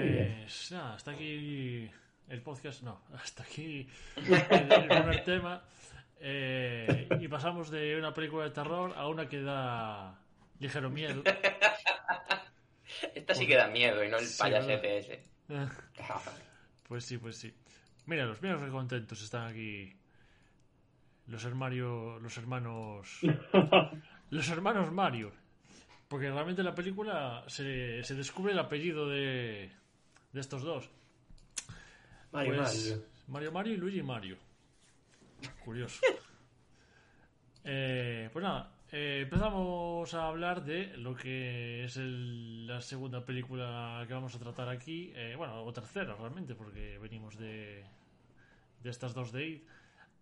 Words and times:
Pues 0.00 0.72
nada, 0.72 0.94
hasta 0.94 1.10
aquí 1.12 1.90
el 2.28 2.42
podcast. 2.42 2.82
No, 2.82 3.02
hasta 3.14 3.42
aquí 3.42 3.86
el, 4.16 4.86
primer 4.88 5.24
tema. 5.24 5.62
Eh, 6.20 7.08
y 7.20 7.28
pasamos 7.28 7.70
de 7.70 7.96
una 7.96 8.12
película 8.12 8.44
de 8.44 8.50
terror 8.50 8.92
a 8.96 9.08
una 9.08 9.28
que 9.28 9.40
da 9.42 10.18
ligero 10.58 10.90
miedo. 10.90 11.22
Esta 13.14 13.34
sí 13.34 13.46
que 13.46 13.56
da 13.56 13.68
miedo 13.68 14.04
y 14.04 14.08
no 14.08 14.18
el 14.18 14.26
Sí, 14.26 14.38
payasete 14.38 14.98
ese. 14.98 15.24
Pues 16.88 17.04
sí, 17.04 17.18
pues 17.18 17.36
sí. 17.36 17.54
Míralos, 18.06 18.42
míralos 18.42 18.64
qué 18.64 18.70
contentos 18.70 19.22
están 19.22 19.46
aquí. 19.46 19.96
Los 21.28 21.44
hermanos. 21.44 22.20
Los 22.20 22.36
hermanos. 22.36 23.20
Los 24.30 24.48
hermanos 24.48 24.90
Mario. 24.90 25.32
Porque 26.08 26.28
realmente 26.28 26.62
en 26.62 26.66
la 26.66 26.74
película 26.74 27.44
se, 27.46 28.02
se 28.02 28.14
descubre 28.16 28.52
el 28.52 28.58
apellido 28.58 29.08
de, 29.08 29.70
de 30.32 30.40
estos 30.40 30.62
dos. 30.62 30.90
Mario, 32.32 32.54
Pues, 32.56 32.90
Mario. 32.90 33.04
Mario 33.28 33.52
Mario 33.52 33.74
y 33.74 33.76
Luigi 33.76 34.02
Mario. 34.02 34.36
Curioso. 35.64 36.00
Eh, 37.62 38.30
pues 38.32 38.42
nada, 38.42 38.72
eh, 38.90 39.20
empezamos 39.24 40.14
a 40.14 40.28
hablar 40.28 40.64
de 40.64 40.96
lo 40.96 41.14
que 41.14 41.84
es 41.84 41.96
el- 41.98 42.66
la 42.66 42.80
segunda 42.80 43.24
película 43.24 44.02
que 44.08 44.14
vamos 44.14 44.34
a 44.34 44.38
tratar 44.38 44.70
aquí. 44.70 45.12
eh, 45.14 45.34
bueno, 45.36 45.62
o 45.62 45.70
tercera 45.72 46.14
realmente, 46.14 46.54
porque 46.54 46.98
venimos 46.98 47.36
de, 47.38 47.84
de 48.82 48.90
estas 48.90 49.12
dos 49.12 49.30
de 49.32 49.46
It. 49.46 49.64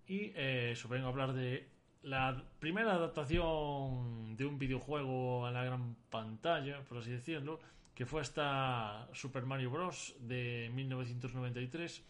Y 0.09 0.33
eh, 0.35 0.71
eso, 0.73 0.89
vengo 0.89 1.07
a 1.07 1.11
hablar 1.11 1.33
de 1.33 1.69
la 2.03 2.43
primera 2.59 2.95
adaptación 2.95 4.37
de 4.37 4.45
un 4.45 4.59
videojuego 4.59 5.47
a 5.47 5.53
la 5.53 5.63
gran 5.65 5.95
pantalla, 6.11 6.81
por 6.89 6.99
así 6.99 7.11
decirlo, 7.13 7.61
que 7.99 8.07
fue 8.07 8.23
esta 8.23 9.09
Super 9.13 9.45
Mario 9.45 9.73
Bros. 9.73 10.15
de 10.21 10.71
1993 10.73 12.05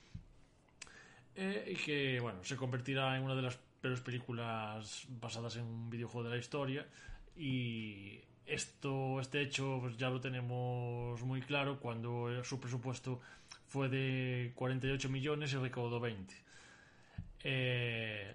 eh, 1.34 1.64
y 1.66 1.76
que 1.76 2.20
bueno 2.20 2.44
se 2.44 2.56
convertirá 2.56 3.16
en 3.16 3.22
una 3.22 3.34
de 3.34 3.40
las 3.40 3.56
peores 3.80 4.02
películas 4.02 5.06
basadas 5.08 5.56
en 5.56 5.62
un 5.62 5.88
videojuego 5.88 6.28
de 6.28 6.34
la 6.34 6.38
historia. 6.38 6.86
Y 7.38 8.20
esto 8.44 9.18
este 9.18 9.40
hecho 9.40 9.78
pues 9.80 9.96
ya 9.96 10.10
lo 10.10 10.20
tenemos 10.20 11.22
muy 11.22 11.40
claro 11.40 11.80
cuando 11.80 12.44
su 12.44 12.60
presupuesto 12.60 13.22
fue 13.66 13.88
de 13.88 14.52
48 14.56 15.08
millones 15.08 15.54
y 15.54 15.56
recaudó 15.56 16.00
20 16.00 16.34
Eh, 17.44 18.34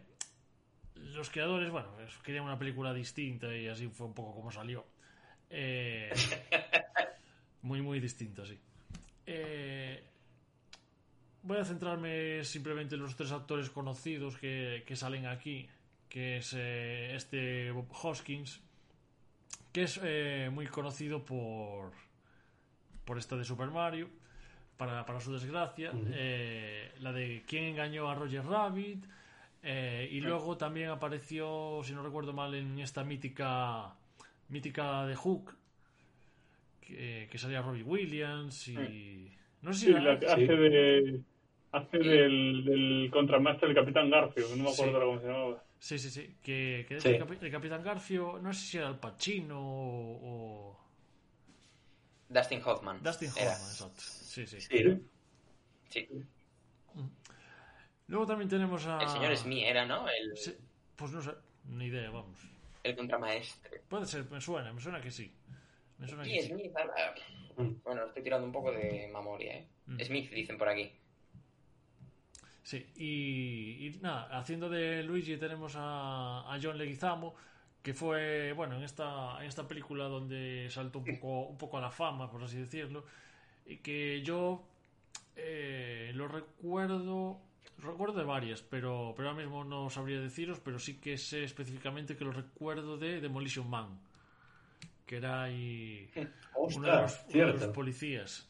los 0.95 1.29
creadores 1.29 1.69
bueno 1.69 1.89
querían 2.23 2.45
una 2.45 2.57
película 2.57 2.95
distinta 2.95 3.55
y 3.55 3.67
así 3.67 3.87
fue 3.89 4.07
un 4.07 4.15
poco 4.15 4.33
como 4.33 4.51
salió. 4.51 4.87
Eh, 5.51 6.11
muy 7.63 7.81
muy 7.81 7.99
distinta 7.99 8.45
sí. 8.45 8.57
Eh, 9.25 10.03
voy 11.43 11.57
a 11.57 11.65
centrarme 11.65 12.43
simplemente 12.43 12.95
en 12.95 13.01
los 13.01 13.15
tres 13.15 13.31
actores 13.31 13.69
conocidos 13.69 14.37
que, 14.37 14.83
que 14.85 14.95
salen 14.95 15.25
aquí, 15.25 15.67
que 16.09 16.37
es 16.37 16.53
eh, 16.53 17.15
este 17.15 17.71
Bob 17.71 17.87
Hoskins, 17.91 18.61
que 19.71 19.83
es 19.83 19.99
eh, 20.03 20.49
muy 20.53 20.67
conocido 20.67 21.23
por, 21.23 21.91
por 23.05 23.17
esta 23.17 23.35
de 23.35 23.45
Super 23.45 23.69
Mario, 23.69 24.09
para, 24.77 25.05
para 25.05 25.19
su 25.21 25.31
desgracia, 25.31 25.91
la 26.99 27.13
de 27.13 27.43
quién 27.47 27.65
engañó 27.65 28.09
a 28.09 28.15
Roger 28.15 28.45
Rabbit, 28.45 29.05
y 29.63 30.19
luego 30.19 30.57
también 30.57 30.89
apareció, 30.89 31.81
si 31.83 31.93
no 31.93 32.03
recuerdo 32.03 32.33
mal, 32.33 32.53
en 32.55 32.79
esta 32.79 33.03
mítica, 33.03 33.93
mítica 34.49 35.05
de 35.05 35.15
Hook, 35.15 35.55
que, 36.83 37.27
que 37.31 37.37
salía 37.37 37.61
Robbie 37.61 37.83
Williams 37.83 38.67
y... 38.67 39.31
No 39.61 39.73
sé 39.73 39.79
si 39.79 39.85
Sí, 39.87 39.91
era- 39.91 40.01
la 40.01 40.19
que 40.19 40.25
hace 40.27 40.45
de. 40.55 41.21
Hace 41.71 41.97
del, 41.97 42.63
del 42.65 43.09
contramaestre 43.11 43.67
del 43.69 43.75
Capitán 43.77 44.09
Garfio, 44.11 44.47
que 44.47 44.55
no 44.57 44.63
me 44.65 44.69
acuerdo 44.71 44.99
cómo 44.99 45.19
se 45.19 45.25
llamaba. 45.27 45.63
Sí, 45.79 45.97
sí, 45.97 46.09
sí. 46.11 46.35
Que, 46.43 46.85
que 46.87 46.99
Sí. 47.01 47.09
el, 47.09 47.19
Capi- 47.23 47.37
el 47.41 47.51
Capitán 47.51 47.81
Garfio, 47.83 48.39
no 48.39 48.53
sé 48.53 48.59
si 48.65 48.77
era 48.77 48.89
el 48.89 48.95
Pacino 48.99 49.59
o, 49.59 50.19
o 50.21 50.79
Dustin 52.29 52.61
Hoffman. 52.63 53.01
Dustin 53.01 53.29
Hoffman, 53.29 53.43
Era. 53.45 53.53
exacto. 53.53 54.01
Sí, 54.01 54.45
sí. 54.45 54.59
Sí. 55.89 56.07
Luego 58.07 58.25
también 58.27 58.49
tenemos 58.49 58.85
a... 58.85 58.99
El 59.01 59.09
señor 59.09 59.35
Smee 59.37 59.67
era, 59.67 59.85
¿no? 59.85 60.07
El, 60.09 60.35
Sí, 60.37 60.53
pues 60.95 61.11
no 61.11 61.21
sé, 61.21 61.31
ni 61.69 61.85
idea, 61.85 62.09
vamos. 62.11 62.37
el 62.83 62.95
contramaestre. 62.95 63.81
Puede 63.87 64.05
ser, 64.05 64.29
me 64.29 64.41
suena, 64.41 64.71
me 64.73 64.81
suena 64.81 65.01
que 65.01 65.09
sí. 65.11 65.33
Me 66.03 66.09
suena 66.09 66.23
Sí, 66.25 66.31
que. 66.31 66.43
Smith. 66.43 66.71
Mm. 67.55 67.81
Bueno, 67.83 68.05
estoy 68.05 68.23
tirando 68.23 68.45
un 68.45 68.51
poco 68.51 68.71
de 68.71 69.09
memoria, 69.13 69.55
¿eh? 69.55 69.67
Mm. 69.85 69.99
Smith, 70.01 70.31
dicen 70.31 70.57
por 70.57 70.67
aquí. 70.67 70.91
Sí, 72.61 72.85
y, 72.95 73.87
y 73.87 73.99
nada, 74.01 74.37
haciendo 74.37 74.69
de 74.69 75.03
Luigi 75.03 75.37
tenemos 75.37 75.73
a, 75.75 76.53
a 76.53 76.59
John 76.61 76.77
Leguizamo, 76.77 77.35
que 77.81 77.93
fue, 77.93 78.53
bueno, 78.53 78.77
en 78.77 78.83
esta, 78.83 79.37
en 79.41 79.47
esta 79.47 79.67
película 79.67 80.05
donde 80.05 80.67
saltó 80.69 80.99
un 80.99 81.05
poco, 81.05 81.47
un 81.47 81.57
poco 81.57 81.77
a 81.77 81.81
la 81.81 81.91
fama, 81.91 82.31
por 82.31 82.43
así 82.43 82.57
decirlo, 82.57 83.05
y 83.65 83.77
que 83.77 84.21
yo 84.23 84.63
eh, 85.35 86.11
lo 86.15 86.27
recuerdo, 86.29 87.39
recuerdo 87.79 88.19
de 88.19 88.23
varias, 88.25 88.61
pero, 88.61 89.13
pero 89.15 89.29
ahora 89.29 89.41
mismo 89.41 89.65
no 89.65 89.89
sabría 89.89 90.19
deciros, 90.21 90.59
pero 90.59 90.79
sí 90.79 90.99
que 90.99 91.17
sé 91.17 91.43
específicamente 91.43 92.15
que 92.15 92.23
lo 92.23 92.31
recuerdo 92.31 92.97
de 92.97 93.19
Demolition 93.19 93.69
Man, 93.69 93.99
que 95.13 95.17
era 95.17 95.43
ahí 95.43 96.09
uno 96.55 96.87
de 96.87 96.91
los, 96.93 97.03
Ostras, 97.13 97.25
uno 97.33 97.45
de 97.45 97.53
los 97.53 97.67
policías. 97.67 98.49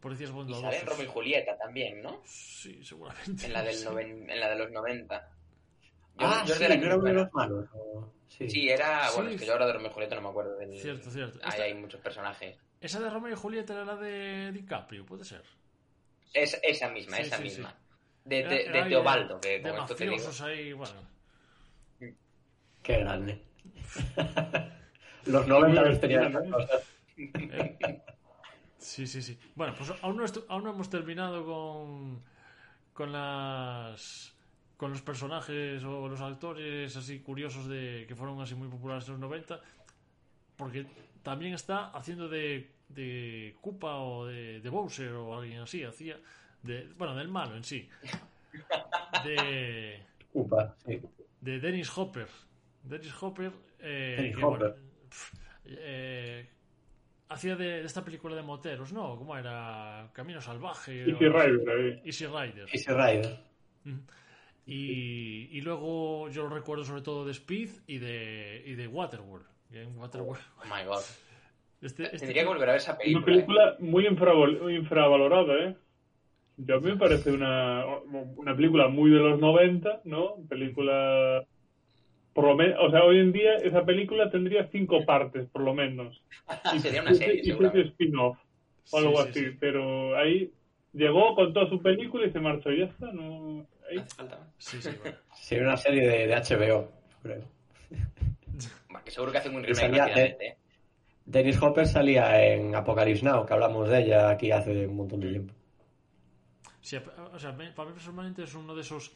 Policías 0.00 0.28
Y 0.30 0.32
bondadosos. 0.34 0.64
sale 0.64 0.80
en 0.80 0.86
Romeo 0.86 1.04
y 1.04 1.08
Julieta 1.08 1.56
también, 1.56 2.02
¿no? 2.02 2.20
Sí, 2.26 2.84
seguramente. 2.84 3.46
En 3.46 3.52
la, 3.54 3.62
del 3.62 3.74
Sí. 3.76 3.84
noven- 3.86 4.30
en 4.30 4.40
la 4.40 4.50
de 4.50 4.56
los 4.56 4.70
90. 4.70 5.28
Ah, 6.18 6.44
yo 6.46 6.54
sí, 6.54 6.62
de 6.62 6.68
la 6.68 6.76
no 6.76 6.84
era 6.86 6.96
uno 6.96 7.04
de 7.04 7.12
los 7.14 7.32
malos. 7.32 7.68
o- 7.72 8.12
Sí. 8.28 8.50
Sí, 8.50 8.68
era. 8.68 9.06
Sí. 9.08 9.14
Bueno, 9.16 9.30
es 9.30 9.40
que 9.40 9.46
yo 9.46 9.52
ahora 9.52 9.66
de 9.66 9.72
Romeo 9.74 9.90
y 9.90 9.94
Julieta 9.94 10.14
no 10.16 10.22
me 10.22 10.28
acuerdo 10.28 10.56
del. 10.56 10.76
Cierto, 10.78 11.08
cierto. 11.10 11.38
Ahí 11.42 11.50
Esta- 11.50 11.62
hay 11.62 11.74
muchos 11.74 12.00
personajes. 12.00 12.58
Esa 12.80 13.00
de 13.00 13.08
Romeo 13.08 13.32
y 13.32 13.36
Julieta 13.36 13.72
era 13.74 13.84
la 13.84 13.96
de 13.96 14.50
DiCaprio, 14.52 15.06
puede 15.06 15.24
ser. 15.24 15.42
Es, 16.32 16.58
esa 16.62 16.90
misma, 16.90 17.16
Sí, 17.16 17.22
esa 17.22 17.36
sí, 17.38 17.42
misma. 17.44 17.70
sí. 17.70 17.76
De, 18.24 18.38
Era- 18.40 18.50
de, 18.50 18.62
era 18.64 18.72
de 18.72 18.78
ahí 18.82 18.88
Teobaldo, 18.90 19.40
que 19.40 19.62
con 19.62 19.76
esto 19.76 19.94
te 19.94 20.08
digo. 20.08 20.30
ahí, 20.42 20.72
bueno. 20.72 21.00
Qué 22.82 22.98
grande. 22.98 23.42
los 25.26 25.46
90 25.46 25.82
los 25.82 26.00
tenían. 26.00 26.32
Sí, 28.78 29.06
sí, 29.06 29.22
sí. 29.22 29.38
Bueno, 29.54 29.74
pues 29.76 29.92
aún 30.02 30.16
no, 30.16 30.24
aún 30.48 30.64
no 30.64 30.70
hemos 30.70 30.90
terminado 30.90 31.44
con, 31.44 32.22
con 32.92 33.12
las 33.12 34.32
con 34.76 34.90
los 34.90 35.02
personajes 35.02 35.82
o 35.84 36.08
los 36.08 36.20
actores 36.20 36.96
así 36.96 37.20
curiosos 37.20 37.68
de 37.68 38.04
que 38.08 38.14
fueron 38.14 38.40
así 38.40 38.54
muy 38.54 38.68
populares 38.68 39.06
en 39.06 39.12
los 39.12 39.20
90 39.20 39.60
porque 40.56 40.84
también 41.22 41.54
está 41.54 41.90
haciendo 41.90 42.28
de, 42.28 42.70
de 42.88 43.56
Koopa 43.60 43.96
o 43.98 44.26
de, 44.26 44.60
de 44.60 44.68
Bowser 44.68 45.12
o 45.12 45.38
alguien 45.38 45.60
así 45.60 45.84
hacía 45.84 46.18
de 46.62 46.88
bueno 46.98 47.14
del 47.14 47.28
malo 47.28 47.56
en 47.56 47.62
sí 47.62 47.88
de 49.24 50.02
Upa, 50.32 50.74
sí. 50.84 51.00
de 51.40 51.60
Dennis 51.60 51.96
Hopper. 51.96 52.28
Dennis 52.82 53.14
Hopper, 53.22 53.52
eh, 53.80 54.14
Dennis 54.18 54.36
que, 54.36 54.44
Hopper. 54.44 54.58
bueno, 54.58 54.74
eh, 55.66 56.48
hacía 57.28 57.56
de, 57.56 57.80
de 57.80 57.86
esta 57.86 58.04
película 58.04 58.34
de 58.36 58.42
moteros, 58.42 58.92
¿no? 58.92 59.16
¿Cómo 59.16 59.36
era? 59.36 60.10
Camino 60.12 60.40
Salvaje. 60.40 61.00
Easy 61.10 61.24
o- 61.26 61.32
Rider, 61.32 61.70
ahí. 61.70 62.02
Easy 62.04 62.26
Rider. 62.26 62.68
Easy 62.72 62.90
Rider. 62.92 63.38
Y, 64.66 65.48
y 65.56 65.60
luego 65.60 66.28
yo 66.30 66.44
lo 66.44 66.48
recuerdo 66.48 66.84
sobre 66.84 67.02
todo 67.02 67.24
de 67.26 67.32
Speed 67.32 67.68
y 67.86 67.98
de, 67.98 68.62
y 68.64 68.74
de 68.74 68.86
Waterworld. 68.88 69.46
Y 69.70 69.78
en 69.78 69.96
Waterworld. 69.98 70.42
Oh 70.58 70.64
my 70.64 70.84
god. 70.86 71.02
Este, 71.82 72.04
este 72.04 72.18
Tendría 72.20 72.44
que 72.44 72.48
volver 72.48 72.66
a 72.70 72.72
ver 72.72 72.80
esa 72.80 72.92
Una 72.92 72.98
película. 72.98 73.20
¿eh? 73.20 73.24
película 73.26 73.76
muy 73.80 74.06
infravol- 74.06 74.74
infravalorada, 74.74 75.54
¿eh? 75.68 75.76
Yo 76.56 76.76
a 76.76 76.80
mí 76.80 76.86
me 76.92 76.96
parece 76.96 77.30
una, 77.30 77.84
una 78.06 78.56
película 78.56 78.88
muy 78.88 79.10
de 79.10 79.18
los 79.18 79.38
90, 79.38 80.00
¿no? 80.04 80.36
Película 80.48 81.44
por 82.34 82.44
lo 82.46 82.56
menos, 82.56 82.76
o 82.80 82.90
sea, 82.90 83.04
hoy 83.04 83.20
en 83.20 83.32
día 83.32 83.54
esa 83.56 83.84
película 83.84 84.30
tendría 84.30 84.66
cinco 84.72 85.04
partes, 85.06 85.48
por 85.50 85.62
lo 85.62 85.72
menos. 85.74 86.22
Y 86.74 86.78
Sería 86.80 87.00
una 87.02 87.14
serie, 87.14 87.40
y 87.44 87.50
spin-off 87.88 88.36
o 88.90 88.98
algo 88.98 89.22
Sí, 89.22 89.22
sí, 89.24 89.30
así, 89.30 89.50
sí. 89.50 89.56
pero 89.60 90.16
ahí 90.18 90.52
llegó 90.92 91.34
con 91.34 91.52
toda 91.54 91.68
su 91.68 91.80
película 91.80 92.26
y 92.26 92.30
se 92.32 92.40
marchó, 92.40 92.70
y 92.70 92.80
ya 92.80 92.84
está, 92.86 93.12
no... 93.12 93.66
ahí- 93.90 93.98
Hace 93.98 94.14
falta. 94.16 94.38
Sí, 94.58 94.82
sí, 94.82 94.90
bueno. 95.00 95.16
Sería 95.34 95.64
una 95.64 95.76
serie 95.76 96.06
de, 96.06 96.26
de 96.26 96.34
HBO, 96.34 96.90
creo. 97.22 97.44
Bueno, 98.88 99.04
que 99.04 99.10
seguro 99.10 99.32
que 99.32 99.38
hace 99.38 99.48
un 99.48 99.56
remake 99.56 99.74
salía, 99.74 100.06
rápidamente, 100.06 100.46
¿eh? 100.46 100.56
Dennis 101.26 101.60
Hopper 101.60 101.86
salía 101.86 102.44
en 102.52 102.74
Apocalypse 102.76 103.24
Now, 103.24 103.44
que 103.44 103.52
hablamos 103.52 103.88
de 103.88 104.02
ella 104.02 104.30
aquí 104.30 104.50
hace 104.52 104.86
un 104.86 104.96
montón 104.96 105.18
de 105.20 105.30
tiempo. 105.30 105.54
Sí, 106.80 106.96
o 107.32 107.38
sea, 107.38 107.56
para 107.56 107.88
mí 107.88 107.94
personalmente 107.94 108.42
es 108.44 108.54
uno 108.54 108.74
de 108.74 108.82
esos 108.82 109.12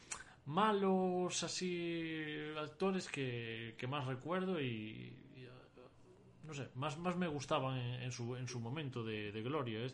malos 0.48 1.42
así 1.42 2.24
actores 2.58 3.08
que, 3.08 3.74
que 3.78 3.86
más 3.86 4.06
recuerdo 4.06 4.60
y, 4.60 4.66
y, 5.36 5.44
eh, 5.44 5.48
no 6.44 6.54
sé, 6.54 6.68
más, 6.74 6.98
más 6.98 7.16
me 7.16 7.28
gustaban 7.28 7.78
en, 7.78 8.02
en 8.02 8.12
su, 8.12 8.34
en 8.36 8.48
su 8.48 8.58
momento 8.58 9.04
de, 9.04 9.30
de 9.30 9.42
gloria. 9.42 9.80
¿eh? 9.80 9.90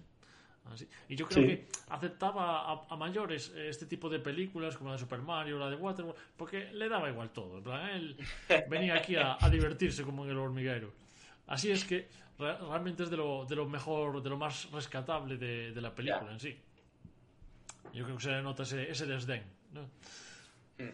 Así. 0.72 0.88
Y 1.08 1.16
yo 1.16 1.26
creo 1.26 1.42
Sí. 1.42 1.48
que 1.48 1.66
aceptaba 1.88 2.72
a, 2.72 2.86
a 2.88 2.96
mayores 2.96 3.52
este 3.54 3.84
tipo 3.84 4.08
de 4.08 4.18
películas 4.18 4.76
como 4.78 4.90
la 4.90 4.96
de 4.96 5.00
Super 5.00 5.20
Mario, 5.20 5.58
la 5.58 5.68
de 5.68 5.76
Waterworld, 5.76 6.18
porque 6.36 6.72
le 6.72 6.88
daba 6.88 7.10
igual 7.10 7.30
todo. 7.30 7.58
En 7.58 7.64
plan, 7.64 7.90
él 7.90 8.16
venía 8.68 8.94
aquí 8.94 9.16
a, 9.16 9.36
a 9.38 9.50
divertirse 9.50 10.04
como 10.04 10.24
en 10.24 10.30
el 10.30 10.38
hormiguero. 10.38 10.92
Así 11.48 11.70
es 11.70 11.84
que 11.84 12.08
re- 12.38 12.56
realmente 12.58 13.02
es 13.02 13.10
de 13.10 13.18
lo, 13.18 13.44
de 13.44 13.56
lo 13.56 13.66
mejor, 13.68 14.22
de 14.22 14.30
lo 14.30 14.38
más 14.38 14.70
rescatable 14.70 15.36
de, 15.36 15.72
de 15.72 15.80
la 15.82 15.94
película 15.94 16.32
en 16.32 16.40
sí. 16.40 16.56
Yo 17.92 18.04
creo 18.04 18.16
que 18.16 18.22
se 18.22 18.30
le 18.30 18.40
nota 18.42 18.62
ese, 18.62 18.90
ese 18.90 19.04
desdén. 19.04 19.42
¿no? 19.74 19.82
Mm. 20.78 20.88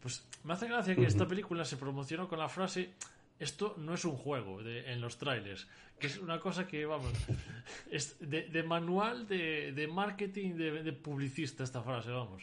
Pues 0.00 0.26
me 0.44 0.52
hace 0.52 0.68
gracia 0.68 0.94
que 0.94 1.04
esta 1.06 1.26
película 1.26 1.64
se 1.64 1.76
promocionó 1.76 2.28
con 2.28 2.38
la 2.38 2.48
frase 2.48 2.90
esto 3.38 3.74
no 3.76 3.92
es 3.94 4.04
un 4.06 4.16
juego 4.16 4.62
de- 4.62 4.90
en 4.92 5.00
los 5.02 5.18
trailers, 5.18 5.68
que 5.98 6.06
es 6.06 6.16
una 6.18 6.40
cosa 6.40 6.66
que, 6.66 6.86
vamos, 6.86 7.12
es 7.90 8.16
de, 8.20 8.48
de 8.48 8.62
manual 8.62 9.26
de, 9.28 9.72
de 9.72 9.86
marketing 9.88 10.54
de, 10.54 10.92
publicista 10.94 11.62
esta 11.64 11.82
frase, 11.82 12.10
vamos. 12.10 12.42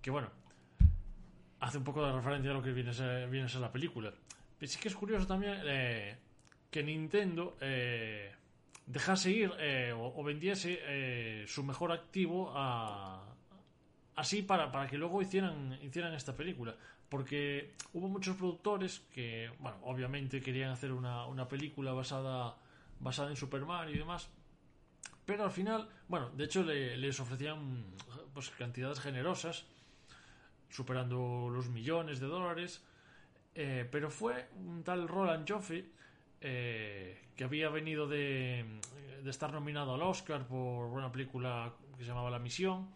Que 0.00 0.10
bueno, 0.10 0.30
hace 1.60 1.76
un 1.78 1.84
poco 1.84 2.06
de 2.06 2.12
referencia 2.12 2.50
a 2.52 2.54
lo 2.54 2.62
que 2.62 2.72
viene 2.72 2.90
a 2.90 2.94
ser, 2.94 3.28
viene 3.28 3.46
a 3.46 3.48
ser 3.50 3.60
la 3.60 3.72
película. 3.72 4.12
Pero 4.58 4.72
sí 4.72 4.78
que 4.78 4.88
es 4.88 4.94
curioso 4.94 5.26
también 5.26 5.60
eh, 5.66 6.16
que 6.70 6.82
Nintendo 6.82 7.58
eh, 7.60 8.32
dejase 8.86 9.30
ir 9.30 9.52
eh, 9.58 9.92
o, 9.92 10.18
o 10.20 10.24
vendiese 10.24 11.44
su 11.46 11.62
mejor 11.64 11.92
activo 11.92 12.50
a, 12.54 13.35
así 14.16 14.42
para, 14.42 14.72
para 14.72 14.88
que 14.88 14.98
luego 14.98 15.22
hicieran, 15.22 15.78
hicieran 15.82 16.14
esta 16.14 16.36
película. 16.36 16.74
Porque 17.08 17.74
hubo 17.92 18.08
muchos 18.08 18.36
productores 18.36 19.00
que, 19.14 19.50
bueno, 19.60 19.78
obviamente 19.84 20.40
querían 20.40 20.70
hacer 20.70 20.92
una, 20.92 21.26
una 21.26 21.46
película 21.46 21.92
basada, 21.92 22.56
basada 22.98 23.30
en 23.30 23.36
Super 23.36 23.64
Mario 23.64 23.94
y 23.94 23.98
demás. 23.98 24.28
Pero 25.24 25.44
al 25.44 25.50
final, 25.52 25.88
bueno, 26.08 26.30
de 26.30 26.44
hecho 26.44 26.62
le- 26.64 26.96
les 26.96 27.18
ofrecían 27.20 27.84
pues, 28.34 28.50
cantidades 28.50 28.98
generosas, 29.00 29.66
superando 30.68 31.48
los 31.50 31.68
millones 31.68 32.20
de 32.20 32.26
dólares. 32.26 32.82
Eh, 33.54 33.88
pero 33.90 34.10
fue 34.10 34.48
un 34.56 34.82
tal 34.84 35.08
Roland 35.08 35.48
Joffe 35.48 35.86
eh, 36.40 37.22
que 37.36 37.44
había 37.44 37.70
venido 37.70 38.06
de, 38.06 38.64
de 39.22 39.30
estar 39.30 39.52
nominado 39.52 39.94
al 39.94 40.02
Oscar 40.02 40.46
por 40.46 40.86
una 40.86 41.10
película 41.10 41.72
que 41.96 42.04
se 42.04 42.08
llamaba 42.10 42.30
La 42.30 42.38
Misión, 42.38 42.90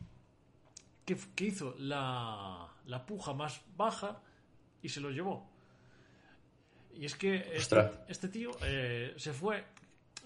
que, 1.11 1.17
que 1.35 1.47
hizo 1.47 1.75
la, 1.79 2.69
la 2.87 3.07
puja 3.07 3.35
más 3.35 3.61
baja 3.77 4.21
y 4.83 4.89
se 4.89 5.01
lo 5.01 5.11
llevó. 5.11 5.49
Y 6.97 7.05
es 7.05 7.17
que 7.17 7.51
este, 7.55 7.91
este 8.09 8.29
tío 8.29 8.51
eh, 8.63 9.15
se 9.17 9.33
fue. 9.33 9.65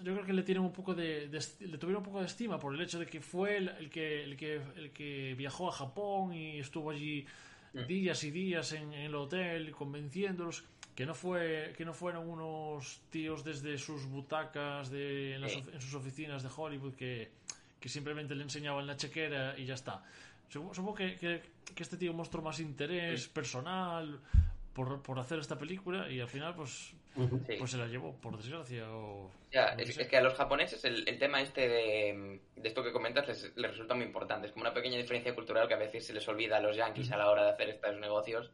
Yo 0.03 0.13
creo 0.13 0.27
que 0.27 0.33
le 0.33 0.43
tienen 0.43 0.63
un 0.63 0.73
poco 0.73 0.95
de, 0.95 1.29
de 1.29 1.39
le 1.61 1.79
tuvieron 1.79 2.03
un 2.03 2.05
poco 2.05 2.21
de 2.21 2.27
estima 2.27 2.59
por 2.59 2.75
el 2.75 2.81
hecho 2.81 2.99
de 2.99 3.07
que 3.07 3.21
fue 3.21 3.57
el, 3.57 3.69
el 3.69 3.91
que 3.91 4.25
el 4.25 4.37
que 4.37 4.61
el 4.77 4.91
que 4.91 5.35
viajó 5.37 5.69
a 5.69 5.73
Japón 5.73 6.35
y 6.35 6.59
estuvo 6.59 6.91
allí 6.91 7.27
días 7.87 8.23
y 8.25 8.31
días 8.31 8.73
en, 8.73 8.93
en 8.93 9.03
el 9.03 9.15
hotel 9.15 9.71
convenciéndolos 9.71 10.65
que 10.97 11.07
no 11.07 11.15
fue 11.15 11.73
que 11.77 11.85
no 11.85 11.95
fueron 11.95 12.29
unos 12.29 13.03
tíos 13.11 13.45
desde 13.45 13.79
sus 13.79 14.07
butacas 14.07 14.91
de 14.91 15.35
en, 15.37 15.43
las 15.43 15.53
en 15.53 15.81
sus 15.81 15.95
oficinas 15.95 16.43
de 16.43 16.51
Hollywood 16.55 16.95
que, 16.95 17.31
que 17.79 17.89
simplemente 17.89 18.35
le 18.35 18.43
enseñaban 18.43 18.87
la 18.87 18.97
chequera 18.97 19.57
y 19.57 19.65
ya 19.65 19.75
está 19.75 20.03
supongo, 20.49 20.75
supongo 20.75 20.95
que, 20.97 21.17
que- 21.17 21.43
que 21.75 21.83
este 21.83 21.97
tío 21.97 22.13
mostró 22.13 22.43
más 22.43 22.61
interés 22.61 23.27
personal 23.29 24.21
por, 24.73 25.03
por 25.03 25.19
hacer 25.19 25.39
esta 25.39 25.59
película 25.59 26.11
y 26.11 26.21
al 26.21 26.29
final 26.29 26.55
pues 26.55 26.95
Sí. 27.17 27.55
pues 27.61 27.71
se 27.71 27.79
la 27.79 27.87
llevó 27.87 28.13
por 28.21 28.37
desgracia 28.37 28.91
o 28.91 29.31
Ya, 29.53 29.67
es, 29.79 29.97
es 29.99 30.09
que 30.09 30.17
a 30.17 30.21
los 30.21 30.35
japoneses 30.35 30.85
el, 30.85 31.09
el 31.09 31.17
tema 31.17 31.41
este 31.41 31.69
de, 31.69 32.41
de 32.57 32.69
esto 32.69 32.83
que 32.83 32.91
comentas 32.91 33.29
les, 33.29 33.57
les 33.57 33.71
resulta 33.71 33.95
muy 33.95 34.05
importante. 34.05 34.49
Es 34.49 34.53
como 34.53 34.65
una 34.65 34.75
pequeña 34.75 34.97
diferencia 34.99 35.33
cultural 35.33 35.69
que 35.69 35.75
a 35.75 35.79
veces 35.79 36.05
se 36.05 36.13
les 36.13 36.27
olvida 36.27 36.57
a 36.57 36.61
los 36.61 36.77
yankees 36.77 37.13
a 37.13 37.17
la 37.17 37.31
hora 37.31 37.45
de 37.45 37.51
hacer 37.53 37.69
estos 37.69 37.97
negocios 38.01 38.51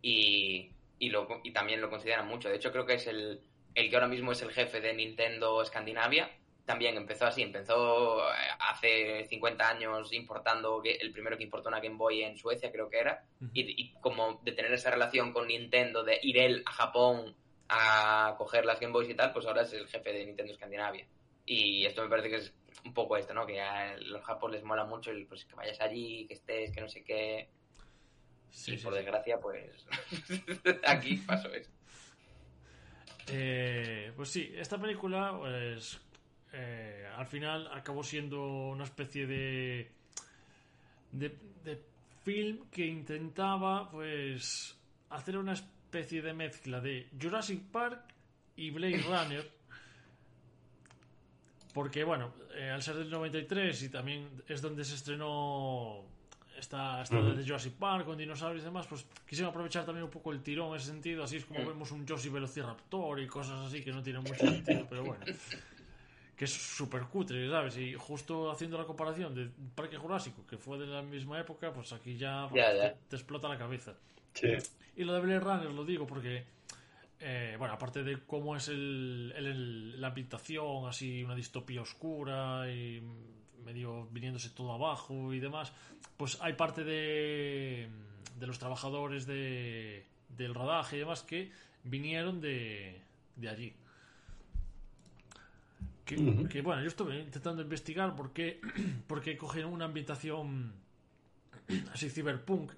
y, 0.00 0.70
y, 0.98 1.10
lo, 1.10 1.28
y 1.44 1.52
también 1.52 1.82
lo 1.82 1.90
consideran 1.90 2.26
mucho. 2.26 2.48
De 2.48 2.56
hecho, 2.56 2.72
creo 2.72 2.86
que 2.86 2.94
es 2.94 3.06
el, 3.08 3.40
el 3.74 3.90
que 3.90 3.96
ahora 3.96 4.08
mismo 4.08 4.32
es 4.32 4.40
el 4.40 4.52
jefe 4.52 4.80
de 4.80 4.94
Nintendo 4.94 5.60
Escandinavia. 5.60 6.30
También 6.68 6.98
empezó 6.98 7.24
así, 7.24 7.40
empezó 7.40 8.28
eh, 8.28 8.34
hace 8.60 9.24
50 9.24 9.66
años 9.66 10.12
importando, 10.12 10.82
el 10.84 11.12
primero 11.12 11.38
que 11.38 11.44
importó 11.44 11.70
una 11.70 11.80
Game 11.80 11.96
Boy 11.96 12.22
en 12.22 12.36
Suecia 12.36 12.70
creo 12.70 12.90
que 12.90 12.98
era, 12.98 13.24
y, 13.54 13.62
y 13.84 13.94
como 14.02 14.38
de 14.42 14.52
tener 14.52 14.70
esa 14.74 14.90
relación 14.90 15.32
con 15.32 15.48
Nintendo, 15.48 16.04
de 16.04 16.18
ir 16.22 16.36
él 16.36 16.62
a 16.66 16.72
Japón 16.72 17.34
a 17.70 18.34
coger 18.36 18.66
las 18.66 18.80
Game 18.80 18.92
Boys 18.92 19.08
y 19.08 19.14
tal, 19.14 19.32
pues 19.32 19.46
ahora 19.46 19.62
es 19.62 19.72
el 19.72 19.88
jefe 19.88 20.12
de 20.12 20.26
Nintendo 20.26 20.52
Escandinavia. 20.52 21.06
Y 21.46 21.86
esto 21.86 22.02
me 22.02 22.10
parece 22.10 22.28
que 22.28 22.36
es 22.36 22.52
un 22.84 22.92
poco 22.92 23.16
esto, 23.16 23.32
¿no? 23.32 23.46
Que 23.46 23.62
a 23.62 23.96
los 23.96 24.22
japos 24.22 24.50
les 24.50 24.62
mola 24.62 24.84
mucho 24.84 25.10
el 25.10 25.26
pues 25.26 25.46
que 25.46 25.54
vayas 25.54 25.80
allí, 25.80 26.26
que 26.26 26.34
estés, 26.34 26.70
que 26.70 26.82
no 26.82 26.88
sé 26.90 27.02
qué. 27.02 27.48
Sí, 28.50 28.74
y 28.74 28.76
sí, 28.76 28.84
por 28.84 28.92
sí. 28.92 28.98
desgracia, 28.98 29.40
pues 29.40 29.86
aquí 30.86 31.16
pasó 31.16 31.48
eso. 31.48 31.70
Eh, 33.30 34.12
pues 34.16 34.28
sí, 34.28 34.52
esta 34.54 34.78
película, 34.78 35.34
pues, 35.38 35.98
eh, 36.52 37.06
al 37.16 37.26
final 37.26 37.68
acabó 37.72 38.02
siendo 38.02 38.68
una 38.68 38.84
especie 38.84 39.26
de, 39.26 39.90
de, 41.12 41.36
de 41.64 41.82
film 42.24 42.68
que 42.70 42.86
intentaba, 42.86 43.90
pues, 43.90 44.76
hacer 45.10 45.36
una 45.36 45.52
especie 45.52 46.22
de 46.22 46.32
mezcla 46.32 46.80
de 46.80 47.08
Jurassic 47.20 47.62
Park 47.70 48.14
y 48.56 48.70
Blade 48.70 49.02
Runner. 49.08 49.50
Porque, 51.74 52.02
bueno, 52.02 52.32
eh, 52.54 52.70
al 52.70 52.82
ser 52.82 52.96
del 52.96 53.10
93 53.10 53.82
y 53.82 53.88
también 53.88 54.28
es 54.48 54.62
donde 54.62 54.84
se 54.84 54.94
estrenó 54.94 56.04
esta, 56.58 57.02
esta 57.02 57.20
de 57.20 57.44
Jurassic 57.44 57.74
Park 57.74 58.06
con 58.06 58.18
dinosaurios 58.18 58.62
y 58.62 58.64
demás, 58.64 58.86
pues 58.86 59.06
quisieron 59.26 59.50
aprovechar 59.50 59.84
también 59.84 60.04
un 60.04 60.10
poco 60.10 60.32
el 60.32 60.42
tirón 60.42 60.70
en 60.70 60.76
ese 60.76 60.86
sentido. 60.86 61.22
Así 61.22 61.36
es 61.36 61.44
como 61.44 61.64
vemos 61.64 61.92
un 61.92 62.04
Yoshi 62.04 62.30
Velociraptor 62.30 63.20
y 63.20 63.26
cosas 63.26 63.66
así 63.66 63.82
que 63.82 63.92
no 63.92 64.02
tienen 64.02 64.22
mucho 64.22 64.46
sentido, 64.46 64.86
pero 64.88 65.04
bueno. 65.04 65.24
Que 66.38 66.44
es 66.44 66.52
súper 66.52 67.02
cutre, 67.02 67.50
¿sabes? 67.50 67.76
Y 67.78 67.94
justo 67.94 68.48
haciendo 68.50 68.78
la 68.78 68.84
comparación 68.84 69.34
de 69.34 69.50
Parque 69.74 69.96
Jurásico, 69.98 70.46
que 70.46 70.56
fue 70.56 70.78
de 70.78 70.86
la 70.86 71.02
misma 71.02 71.40
época, 71.40 71.72
pues 71.72 71.92
aquí 71.92 72.16
ya, 72.16 72.48
Ya, 72.54 72.70
te- 72.70 72.76
ya. 72.78 72.94
te 73.08 73.16
explota 73.16 73.48
la 73.48 73.58
cabeza. 73.58 73.94
Sí. 74.34 74.46
Y 74.96 75.02
lo 75.04 75.12
de 75.14 75.20
Blade 75.20 75.40
Runner 75.40 75.72
lo 75.72 75.84
digo 75.84 76.06
porque, 76.06 76.44
eh, 77.18 77.56
bueno, 77.58 77.74
aparte 77.74 78.04
de 78.04 78.20
cómo 78.24 78.54
es 78.54 78.68
el, 78.68 79.32
el- 79.36 79.46
el- 79.46 80.00
la 80.00 80.08
ambientación, 80.08 80.86
así 80.86 81.24
una 81.24 81.34
distopía 81.34 81.82
oscura 81.82 82.70
y 82.72 83.02
medio 83.64 84.06
viniéndose 84.12 84.50
todo 84.50 84.72
abajo 84.72 85.34
y 85.34 85.40
demás, 85.40 85.72
pues 86.16 86.38
hay 86.40 86.52
parte 86.52 86.84
de, 86.84 87.88
de 88.38 88.46
los 88.46 88.58
trabajadores 88.60 89.26
de, 89.26 90.06
del 90.36 90.54
rodaje 90.54 90.96
y 90.96 90.98
demás 91.00 91.22
que 91.24 91.50
vinieron 91.82 92.40
de, 92.40 93.00
de 93.34 93.48
allí. 93.48 93.74
Que, 96.16 96.62
bueno, 96.62 96.80
yo 96.80 96.88
estuve 96.88 97.20
intentando 97.20 97.60
investigar 97.60 98.16
por 98.16 98.32
qué, 98.32 98.60
por 99.06 99.20
qué 99.20 99.36
cogieron 99.36 99.72
una 99.72 99.84
ambientación 99.84 100.72
así 101.92 102.08
cyberpunk 102.08 102.72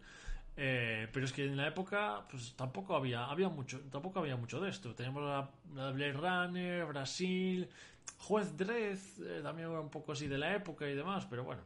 eh, 0.63 1.07
pero 1.13 1.25
es 1.25 1.33
que 1.33 1.47
en 1.47 1.57
la 1.57 1.69
época 1.69 2.27
pues 2.31 2.55
tampoco 2.55 2.95
había 2.95 3.25
había 3.25 3.49
mucho 3.49 3.81
tampoco 3.91 4.19
había 4.19 4.37
mucho 4.37 4.61
de 4.61 4.69
esto. 4.69 4.95
Tenemos 4.95 5.23
la, 5.23 5.49
la 5.75 5.91
Blade 5.93 6.13
Runner 6.13 6.85
Brasil 6.85 7.67
Juez 8.19 8.57
Dredd 8.59 8.99
eh, 9.25 9.41
también 9.43 9.71
era 9.71 9.81
un 9.81 9.89
poco 9.89 10.13
así 10.13 10.27
de 10.29 10.37
la 10.37 10.55
época 10.55 10.87
y 10.87 10.95
demás 10.95 11.27
pero 11.31 11.45
bueno 11.45 11.63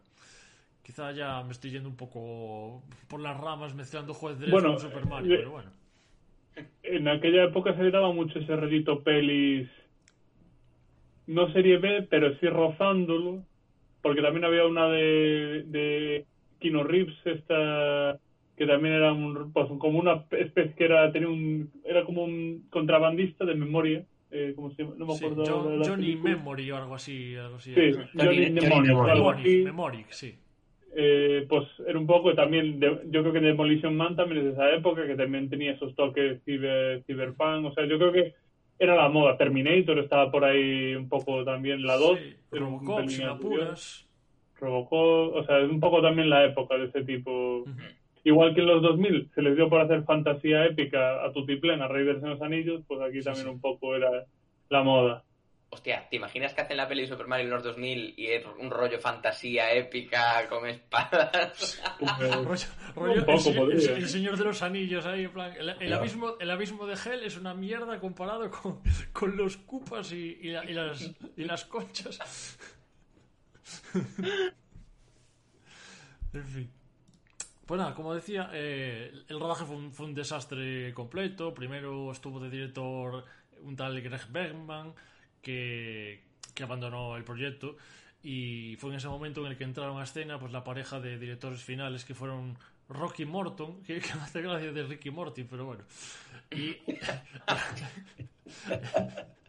quizá 0.85 1.11
ya 1.11 1.42
me 1.42 1.50
estoy 1.50 1.73
yendo 1.73 1.88
un 1.88 1.97
poco 1.97 2.85
por 3.09 3.18
las 3.18 3.37
ramas 3.40 3.75
mezclando 3.75 4.14
Juez 4.14 4.38
Dredd 4.38 4.52
Bueno, 4.52 4.68
con 4.75 4.80
Super 4.80 5.06
Mario 5.06 5.35
eh, 5.35 5.38
pero 5.38 5.50
bueno. 5.50 5.71
En 6.85 7.09
aquella 7.09 7.44
época 7.44 7.75
se 7.75 7.90
daba 7.90 8.12
mucho 8.12 8.38
ese 8.38 8.54
redito 8.54 9.02
pelis, 9.02 9.68
no 11.26 11.52
serie 11.52 11.78
B, 11.78 12.07
pero 12.11 12.35
sí 12.38 12.47
rozándolo, 12.49 13.43
porque 14.02 14.23
también 14.23 14.45
había 14.45 14.66
una 14.66 14.88
de, 14.88 15.64
de 15.66 16.25
Kino 16.61 16.85
Reeves, 16.85 17.14
esta 17.25 18.19
que 18.57 18.66
también 18.66 18.95
era 18.95 19.12
un, 19.12 19.52
pues, 19.52 19.66
como 19.78 19.99
una 19.99 20.25
especie 20.31 20.75
que 20.76 20.85
era, 20.85 21.11
tenía 21.11 21.28
un, 21.28 21.71
era 21.85 22.04
como 22.04 22.23
un 22.25 22.66
contrabandista 22.71 23.45
de 23.45 23.54
memoria. 23.57 24.04
Eh, 24.31 24.52
¿cómo 24.57 24.71
se 24.75 24.83
llama? 24.83 24.95
No 24.99 25.07
me 25.07 25.14
Sí, 25.14 25.25
acuerdo. 25.25 25.45
John- 25.47 25.69
de 25.71 25.76
la 25.78 25.85
Johnny 25.88 26.02
película. 26.07 26.37
Memory 26.37 26.71
o 26.71 26.76
algo 26.76 26.95
así. 26.95 27.37
Algo 27.37 27.57
así 27.57 27.75
Sí. 27.75 27.93
Johnny, 28.14 28.54
Johnny. 28.61 29.62
Memoric, 29.64 30.11
sí. 30.11 30.35
Eh, 30.97 31.45
pues 31.49 31.64
era 31.88 31.99
un 31.99 32.07
poco 32.07 32.35
también, 32.35 32.78
de- 32.78 33.00
yo 33.11 33.23
creo 33.23 33.33
que 33.33 33.40
Demolition 33.40 33.97
Man 33.97 34.14
también 34.14 34.38
es 34.38 34.45
de 34.45 34.50
esa 34.52 34.73
época, 34.73 35.07
que 35.07 35.16
también 35.16 35.49
tenía 35.50 35.73
esos 35.73 35.95
toques 35.97 36.40
ciber, 36.45 37.02
cyberpunk, 37.04 37.66
o 37.66 37.73
sea, 37.75 37.85
yo 37.87 37.99
creo 37.99 38.12
que 38.12 38.35
era 38.78 38.95
la 38.97 39.09
moda. 39.09 39.37
Terminator 39.37 39.99
estaba 39.99 40.31
por 40.31 40.45
ahí 40.45 40.95
un 40.95 41.09
poco 41.09 41.45
también 41.45 41.83
la 41.85 41.97
2. 41.97 42.19
Sí, 42.19 42.35
Robocop, 42.50 43.09
sin 43.09 43.26
apuras. 43.26 44.07
Robocop, 44.59 45.35
o 45.37 45.45
sea, 45.45 45.61
es 45.61 45.71
un 45.71 45.81
poco 45.81 46.00
también 46.02 46.31
la 46.31 46.45
época 46.45 46.76
de 46.76 46.87
ese 46.87 47.02
tipo. 47.04 47.64
Igual 48.25 48.54
que 48.54 48.61
en 48.62 48.66
los 48.66 48.81
2000 48.83 49.31
se 49.35 49.43
les 49.43 49.54
dio 49.57 49.69
por 49.69 49.81
hacer 49.81 50.02
fantasía 50.04 50.64
épica 50.64 51.25
a 51.25 51.33
Tutiplén, 51.33 51.83
a 51.83 51.88
Raiders 51.88 52.23
en 52.23 52.31
los 52.31 52.40
Anillos, 52.43 52.83
pues 52.87 53.00
aquí 53.02 53.19
Sí, 53.19 53.25
también 53.25 53.47
sí. 53.47 53.52
un 53.52 53.61
poco 53.61 53.95
era 53.95 54.25
la 54.71 54.83
moda. 54.83 55.25
Hostia, 55.75 56.09
¿te 56.09 56.14
imaginas 56.16 56.54
que 56.54 56.61
hacen 56.61 56.76
la 56.76 56.87
peli 56.87 57.00
de 57.02 57.09
Super 57.09 57.26
Mario 57.26 57.47
en 57.47 57.50
los 57.50 57.64
2000 57.64 58.14
y 58.16 58.26
es 58.28 58.45
un 58.61 58.71
rollo 58.71 59.00
fantasía 59.00 59.73
épica 59.73 60.49
con 60.49 60.69
espadas? 60.69 61.83
Rollo, 62.00 62.66
rollo 62.95 63.21
Un 63.21 63.26
poco 63.26 63.71
el, 63.73 64.09
Señor 64.09 64.37
de 64.37 64.45
los 64.45 64.62
Anillos 64.62 65.04
ahí, 65.04 65.25
en 65.25 65.33
plan. 65.33 65.52
El, 65.59 65.71
el 65.71 65.76
Claro. 65.78 65.97
abismo, 65.97 66.37
el 66.38 66.50
abismo 66.50 66.87
de 66.87 66.95
Hell 66.95 67.25
es 67.25 67.37
una 67.37 67.54
mierda 67.54 67.99
comparado 67.99 68.49
con, 68.52 68.81
con 69.12 69.37
los 69.37 69.57
cupas 69.57 70.12
y, 70.12 70.38
y 70.43 70.50
la- 70.52 70.64
y 70.64 70.75
las, 70.75 71.11
y 71.37 71.45
las 71.45 71.64
conchas. 71.64 72.57
en 76.35 76.45
fin. 76.47 76.71
Pues 77.66 77.78
nada, 77.81 77.95
como 77.95 78.14
decía, 78.14 78.50
eh, 78.52 79.11
el 79.28 79.40
rodaje 79.40 79.64
fue 79.64 79.75
un, 79.76 79.93
fue 79.93 80.07
un 80.07 80.14
desastre 80.14 80.93
completo. 80.95 81.52
Primero 81.52 82.12
estuvo 82.12 82.38
de 82.38 82.50
director 82.50 83.25
un 83.62 83.75
tal 83.75 84.00
Greg 84.00 84.28
Bergman 84.31 84.95
que, 85.45 86.25
que 86.55 86.63
abandonó 86.65 87.17
el 87.17 87.23
proyecto 87.23 87.77
y 88.25 88.75
fue 88.81 88.91
en 88.91 88.97
ese 88.97 89.09
momento 89.09 89.43
en 89.43 89.53
el 89.53 89.57
que 89.57 89.65
entraron 89.65 90.01
a 90.01 90.05
escena 90.05 90.41
pues 90.41 90.51
la 90.51 90.65
pareja 90.65 90.99
de 90.99 91.19
directores 91.19 91.63
finales 91.63 92.05
que 92.05 92.15
fueron 92.15 92.59
Rocky 92.89 93.27
Morton, 93.27 93.83
que, 93.87 94.01
que 94.01 94.15
me 94.15 94.23
hace 94.23 94.43
gracia 94.43 94.73
de 94.73 94.83
Ricky 94.83 95.11
Morty, 95.11 95.45
pero 95.45 95.67
bueno. 95.67 95.85
Y, 96.51 96.77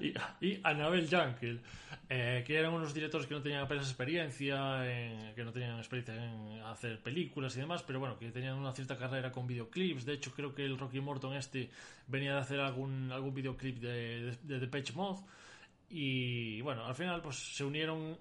y, 0.00 0.14
y 0.40 0.60
Jankel, 1.08 1.60
eh, 2.08 2.42
que 2.46 2.58
eran 2.58 2.72
unos 2.72 2.92
directores 2.94 3.26
que 3.26 3.34
no 3.34 3.42
tenían 3.42 3.62
apenas 3.62 3.86
experiencia, 3.86 4.84
en- 4.90 5.34
que 5.34 5.44
no 5.44 5.52
tenían 5.52 5.78
experiencia 5.78 6.14
en 6.14 6.60
hacer 6.62 7.00
películas 7.02 7.56
y 7.56 7.60
demás, 7.60 7.82
pero 7.82 7.98
bueno, 8.00 8.18
que 8.18 8.30
tenían 8.30 8.56
una 8.56 8.72
cierta 8.72 8.96
carrera 8.96 9.30
con 9.32 9.46
videoclips. 9.46 10.04
De 10.04 10.14
hecho, 10.14 10.32
creo 10.32 10.54
que 10.54 10.64
el 10.64 10.78
Rocky 10.78 11.00
Morton 11.00 11.34
este 11.34 11.70
venía 12.06 12.34
de 12.34 12.40
hacer 12.40 12.60
algún, 12.60 13.10
algún 13.12 13.34
videoclip 13.34 13.78
de, 13.78 13.90
de, 14.32 14.36
de 14.42 14.60
Depeche 14.60 14.92
Mode. 14.94 15.20
Y 15.90 16.60
bueno, 16.62 16.86
al 16.86 16.94
final 16.94 17.20
pues 17.22 17.36
se 17.36 17.64
unieron 17.64 18.18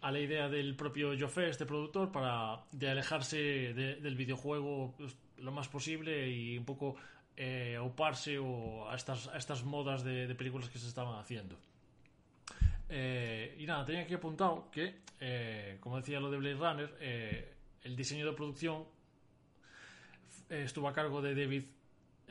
a 0.00 0.10
la 0.10 0.20
idea 0.20 0.48
del 0.48 0.74
propio 0.76 1.12
Joffé, 1.18 1.48
este 1.50 1.66
productor, 1.66 2.10
para 2.10 2.60
de 2.72 2.88
alejarse 2.90 3.36
de- 3.74 3.96
del 3.96 4.14
videojuego 4.16 4.94
pues, 4.96 5.14
lo 5.38 5.52
más 5.52 5.68
posible 5.68 6.30
y 6.30 6.56
un 6.56 6.64
poco 6.64 6.96
eh, 7.42 7.74
auparse 7.76 8.36
o 8.38 8.84
a 8.90 8.94
estas, 8.94 9.28
a 9.28 9.38
estas 9.38 9.64
modas 9.64 10.04
de, 10.04 10.26
de 10.28 10.34
películas 10.34 10.68
que 10.68 10.78
se 10.78 10.88
estaban 10.88 11.18
haciendo. 11.18 11.56
Eh, 12.86 13.56
y 13.58 13.64
nada, 13.64 13.82
tenía 13.86 14.02
aquí 14.02 14.12
apuntado 14.12 14.68
que, 14.70 15.00
eh, 15.18 15.78
como 15.80 15.96
decía 15.96 16.20
lo 16.20 16.30
de 16.30 16.36
Blade 16.36 16.54
Runner, 16.56 16.96
eh, 17.00 17.54
el 17.84 17.96
diseño 17.96 18.26
de 18.26 18.32
producción 18.34 18.84
estuvo 20.50 20.86
a 20.88 20.92
cargo 20.92 21.22
de 21.22 21.34
David 21.34 21.64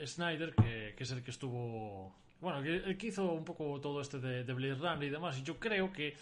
Snyder, 0.06 0.54
que, 0.54 0.94
que 0.96 1.04
es 1.04 1.12
el 1.12 1.24
que 1.24 1.32
estuvo. 1.32 2.16
Bueno, 2.40 2.62
que, 2.62 2.76
el 2.76 2.96
que 2.96 3.08
hizo 3.08 3.32
un 3.32 3.46
poco 3.46 3.82
todo 3.82 4.02
este 4.02 4.20
de, 4.20 4.44
de 4.44 4.54
Blade 4.54 4.76
Runner 4.76 5.04
y 5.04 5.10
demás. 5.10 5.40
Y 5.40 5.44
yo 5.44 5.58
creo 5.58 5.92
que, 5.92 6.16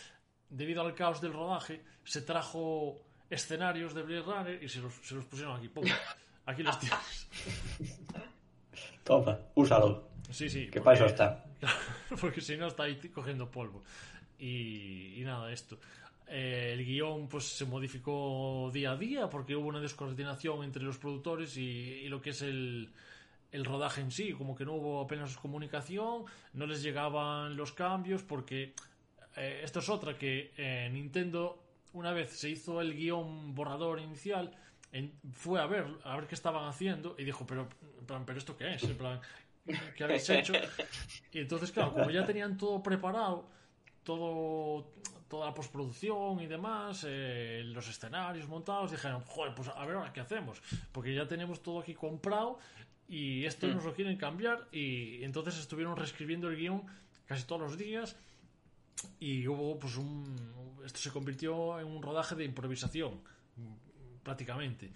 debido 0.50 0.82
al 0.82 0.96
caos 0.96 1.20
del 1.20 1.34
rodaje, 1.34 1.82
se 2.06 2.22
trajo 2.22 3.02
escenarios 3.30 3.94
de 3.94 4.04
Blade 4.04 4.22
Runner 4.22 4.64
y 4.64 4.70
se 4.70 4.80
los, 4.80 4.94
se 4.94 5.16
los 5.16 5.26
pusieron 5.26 5.58
aquí. 5.58 5.68
¡Pum! 5.68 5.84
Aquí 6.46 6.64
los 6.64 6.80
tienes. 6.80 7.28
Toma, 9.08 9.40
úsalo. 9.56 10.10
Sí, 10.30 10.50
sí. 10.50 10.68
Que 10.68 10.82
para 10.82 10.98
eso 10.98 11.06
está. 11.06 11.46
porque 12.22 12.42
si 12.42 12.58
no 12.58 12.68
está 12.68 12.84
ahí 12.84 12.98
cogiendo 13.14 13.50
polvo. 13.50 13.82
Y, 14.38 15.14
y 15.16 15.24
nada, 15.24 15.50
esto. 15.50 15.80
Eh, 16.28 16.72
el 16.74 16.86
guion 16.86 17.30
pues 17.30 17.46
se 17.46 17.64
modificó 17.64 18.70
día 18.74 18.92
a 18.92 18.98
día 18.98 19.30
porque 19.30 19.56
hubo 19.56 19.70
una 19.70 19.80
descoordinación 19.80 20.62
entre 20.66 20.84
los 20.84 20.98
productores 20.98 21.56
y, 21.56 21.62
y 21.62 22.10
lo 22.10 22.22
que 22.22 22.32
es 22.32 22.42
el, 22.42 22.92
el 23.54 23.64
rodaje 23.64 24.02
en 24.02 24.12
sí, 24.12 24.34
como 24.34 24.54
que 24.54 24.66
no 24.66 24.74
hubo 24.74 25.02
apenas 25.02 25.38
comunicación, 25.38 26.26
no 26.52 26.66
les 26.66 26.84
llegaban 26.84 27.56
los 27.56 27.72
cambios 27.72 28.24
porque 28.24 28.74
eh, 29.38 29.62
esto 29.64 29.80
es 29.80 29.88
otra 29.88 30.18
que 30.18 30.52
eh, 30.58 30.90
Nintendo 30.92 31.64
una 31.94 32.12
vez 32.12 32.32
se 32.32 32.50
hizo 32.50 32.82
el 32.82 32.94
guion 32.94 33.56
borrador 33.56 34.02
inicial 34.02 34.52
en- 34.92 35.14
fue 35.34 35.60
a 35.62 35.66
ver 35.68 35.86
a 36.04 36.16
ver 36.16 36.28
qué 36.28 36.36
estaban 36.36 36.68
haciendo 36.68 37.16
y 37.18 37.24
dijo 37.24 37.46
pero 37.46 37.68
en 38.00 38.06
plan, 38.06 38.26
pero 38.26 38.38
esto 38.40 38.56
qué 38.58 38.74
es 38.76 38.84
en 38.84 38.98
plan 38.98 39.20
¿qué 39.96 40.04
habéis 40.04 40.30
hecho? 40.30 40.54
y 41.32 41.40
entonces 41.40 41.72
claro 41.72 41.94
como 41.94 42.10
ya 42.10 42.26
tenían 42.26 42.58
todo 42.58 42.82
preparado 42.82 43.48
todo 44.04 44.92
toda 45.28 45.48
la 45.48 45.54
postproducción 45.54 46.40
y 46.40 46.48
demás 46.48 47.06
eh, 47.08 47.62
los 47.66 47.88
escenarios 47.90 48.48
montados 48.48 48.92
dijeron 48.92 49.22
joder 49.22 49.54
pues 49.54 49.68
a 49.68 49.86
ver 49.86 49.98
ahora 49.98 50.14
qué 50.14 50.22
hacemos 50.22 50.62
porque 50.94 51.14
ya 51.14 51.28
tenemos 51.28 51.62
todo 51.62 51.80
aquí 51.82 51.94
comprado 51.94 52.60
y 53.10 53.46
esto 53.46 53.68
nos 53.68 53.84
lo 53.84 53.94
quieren 53.94 54.16
cambiar 54.18 54.68
y 54.72 55.24
entonces 55.24 55.58
estuvieron 55.58 55.96
reescribiendo 55.98 56.50
el 56.50 56.56
guion 56.56 56.84
casi 57.26 57.44
todos 57.46 57.62
los 57.62 57.78
días 57.78 58.16
y 59.20 59.48
hubo 59.48 59.78
pues 59.78 59.98
un 59.98 60.36
esto 60.86 61.00
se 61.00 61.12
convirtió 61.12 61.80
en 61.80 61.88
un 61.88 62.02
rodaje 62.02 62.36
de 62.36 62.46
improvisación 62.46 63.20
prácticamente 64.28 64.92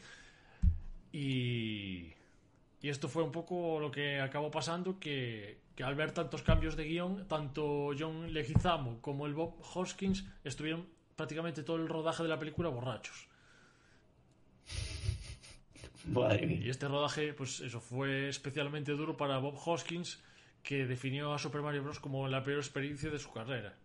y 1.13 2.13
y 2.83 2.89
esto 2.89 3.07
fue 3.07 3.23
un 3.23 3.31
poco 3.31 3.79
lo 3.79 3.91
que 3.91 4.19
acabó 4.19 4.49
pasando 4.49 4.99
que, 4.99 5.59
que 5.75 5.83
al 5.83 5.95
ver 5.95 6.11
tantos 6.11 6.41
cambios 6.41 6.75
de 6.75 6.85
guion 6.85 7.27
tanto 7.27 7.91
John 7.97 8.33
Leguizamo 8.33 8.99
como 9.01 9.25
el 9.27 9.33
Bob 9.33 9.53
Hoskins 9.73 10.25
estuvieron 10.43 10.87
prácticamente 11.15 11.63
todo 11.63 11.77
el 11.77 11.87
rodaje 11.87 12.23
de 12.23 12.29
la 12.29 12.39
película 12.39 12.69
borrachos 12.69 13.27
Madre 16.05 16.43
y 16.43 16.47
mía. 16.47 16.71
este 16.71 16.87
rodaje, 16.87 17.33
pues 17.33 17.59
eso 17.59 17.79
fue 17.79 18.29
especialmente 18.29 18.91
duro 18.93 19.15
para 19.15 19.37
Bob 19.37 19.55
Hoskins, 19.63 20.19
que 20.63 20.85
definió 20.85 21.33
a 21.33 21.39
Super 21.39 21.61
Mario 21.61 21.83
Bros. 21.83 21.99
como 21.99 22.27
la 22.27 22.43
peor 22.43 22.57
experiencia 22.57 23.09
de 23.09 23.19
su 23.19 23.31
carrera. 23.31 23.75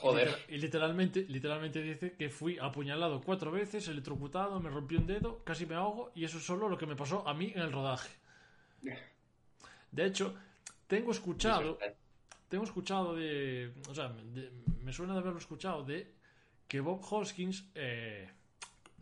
Joder. 0.00 0.44
Y 0.48 0.58
literalmente, 0.58 1.24
literalmente 1.28 1.82
dice 1.82 2.12
que 2.14 2.30
fui 2.30 2.58
apuñalado 2.58 3.20
cuatro 3.20 3.50
veces, 3.50 3.88
electrocutado, 3.88 4.60
me 4.60 4.70
rompí 4.70 4.96
un 4.96 5.06
dedo, 5.06 5.42
casi 5.44 5.66
me 5.66 5.74
ahogo, 5.74 6.12
y 6.14 6.24
eso 6.24 6.38
es 6.38 6.44
solo 6.44 6.68
lo 6.68 6.78
que 6.78 6.86
me 6.86 6.96
pasó 6.96 7.26
a 7.26 7.34
mí 7.34 7.52
en 7.54 7.60
el 7.62 7.72
rodaje. 7.72 8.10
De 9.90 10.04
hecho, 10.06 10.34
tengo 10.86 11.10
escuchado, 11.12 11.78
tengo 12.48 12.64
escuchado 12.64 13.14
de, 13.14 13.72
o 13.88 13.94
sea, 13.94 14.08
de- 14.08 14.50
me 14.82 14.92
suena 14.92 15.14
de 15.14 15.20
haberlo 15.20 15.38
escuchado 15.38 15.84
de 15.84 16.12
que 16.66 16.80
Bob 16.80 17.00
Hoskins 17.10 17.64
eh, 17.74 18.28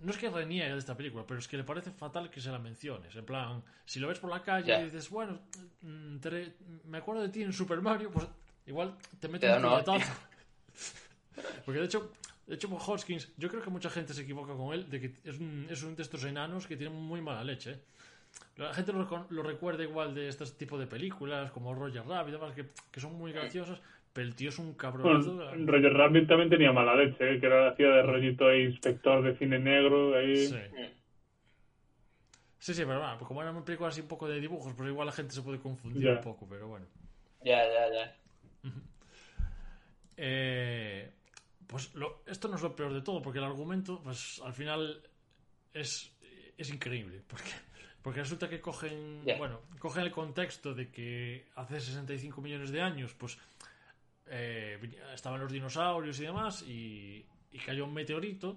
no 0.00 0.10
es 0.12 0.18
que 0.18 0.30
reniegue 0.30 0.72
de 0.72 0.78
esta 0.78 0.96
película, 0.96 1.24
pero 1.26 1.40
es 1.40 1.48
que 1.48 1.56
le 1.56 1.64
parece 1.64 1.90
fatal 1.90 2.30
que 2.30 2.40
se 2.40 2.50
la 2.50 2.58
menciones. 2.58 3.14
En 3.16 3.24
plan, 3.24 3.62
si 3.84 3.98
lo 3.98 4.08
ves 4.08 4.18
por 4.18 4.30
la 4.30 4.42
calle 4.42 4.72
y 4.80 4.84
dices, 4.84 5.10
bueno, 5.10 5.40
mm, 5.82 6.18
te- 6.18 6.54
me 6.84 6.98
acuerdo 6.98 7.22
de 7.22 7.28
ti 7.28 7.42
en 7.42 7.52
Super 7.52 7.80
Mario, 7.80 8.10
pues 8.10 8.26
igual 8.66 8.96
te 9.20 9.28
meto 9.28 9.40
Te 9.40 9.46
da 9.48 9.56
un 9.56 9.62
puñetazo. 9.84 10.12
Porque 11.66 11.80
de 11.80 11.86
hecho, 11.86 12.12
de 12.46 12.54
hecho, 12.54 12.68
Bob 12.68 12.80
Hoskins, 12.86 13.34
yo 13.36 13.48
creo 13.48 13.60
que 13.60 13.70
mucha 13.70 13.90
gente 13.90 14.14
se 14.14 14.22
equivoca 14.22 14.54
con 14.54 14.72
él, 14.72 14.88
de 14.88 15.00
que 15.00 15.12
es 15.24 15.38
un, 15.38 15.66
es 15.68 15.82
un 15.82 15.96
de 15.96 16.02
estos 16.02 16.24
enanos 16.24 16.66
que 16.66 16.76
tiene 16.76 16.94
muy 16.94 17.20
mala 17.20 17.42
leche. 17.42 17.72
¿eh? 17.72 17.78
La 18.56 18.72
gente 18.72 18.92
lo, 18.92 19.42
recuerda 19.42 19.82
igual 19.82 20.14
de 20.14 20.28
este 20.28 20.46
tipo 20.46 20.78
de 20.78 20.86
películas, 20.86 21.50
como 21.50 21.74
Roger 21.74 22.06
Rabbit, 22.06 22.28
y 22.28 22.32
demás, 22.38 22.54
que, 22.54 22.66
que 22.90 23.00
son 23.00 23.18
muy 23.18 23.32
graciosas, 23.32 23.80
pero 24.12 24.28
el 24.28 24.36
tío 24.36 24.50
es 24.50 24.58
un 24.60 24.74
cabrón. 24.74 25.24
Bueno, 25.24 25.72
Roger 25.72 25.92
Rabbit 25.92 26.28
también 26.28 26.48
tenía 26.48 26.72
mala 26.72 26.94
leche, 26.94 27.34
¿eh? 27.34 27.40
que 27.40 27.46
era 27.46 27.70
hacía 27.70 27.88
de 27.88 28.02
rollito 28.02 28.46
ahí, 28.46 28.62
inspector 28.62 29.24
de 29.24 29.36
cine 29.36 29.58
negro, 29.58 30.16
ahí. 30.16 30.46
Sí. 30.46 30.56
Sí, 32.60 32.74
sí, 32.74 32.84
pero 32.86 33.00
bueno, 33.00 33.16
pues 33.18 33.28
como 33.28 33.42
era 33.42 33.50
una 33.50 33.64
película 33.64 33.88
así 33.88 34.00
un 34.00 34.08
poco 34.08 34.28
de 34.28 34.40
dibujos, 34.40 34.72
pues 34.74 34.88
igual 34.88 35.06
la 35.06 35.12
gente 35.12 35.34
se 35.34 35.42
puede 35.42 35.58
confundir 35.58 36.02
Ya. 36.02 36.12
un 36.12 36.20
poco, 36.20 36.46
pero 36.48 36.68
bueno. 36.68 36.86
Ya, 37.42 37.62
ya, 37.64 37.92
ya. 37.92 38.16
Eh, 40.16 41.10
pues 41.66 41.94
lo- 41.94 42.22
esto 42.26 42.48
no 42.48 42.56
es 42.56 42.62
lo 42.62 42.74
peor 42.76 42.92
de 42.92 43.02
todo, 43.02 43.20
porque 43.22 43.38
el 43.38 43.44
argumento, 43.44 44.00
pues 44.02 44.40
al 44.44 44.52
final 44.54 45.02
es, 45.74 46.10
es 46.56 46.70
increíble. 46.70 47.22
Porque, 47.26 47.50
porque 48.02 48.20
resulta 48.20 48.48
que 48.48 48.60
cogen, 48.60 49.22
bueno, 49.38 49.60
cogen 49.78 50.04
el 50.04 50.10
contexto 50.12 50.74
de 50.74 50.90
que 50.90 51.48
hace 51.56 51.80
65 51.80 52.40
millones 52.40 52.70
de 52.70 52.80
años, 52.80 53.14
pues 53.14 53.38
eh, 54.26 54.78
estaban 55.14 55.40
los 55.40 55.52
dinosaurios 55.52 56.18
y 56.20 56.22
demás, 56.24 56.62
y, 56.62 57.24
y 57.52 57.58
cayó 57.58 57.84
un 57.84 57.94
meteorito. 57.94 58.56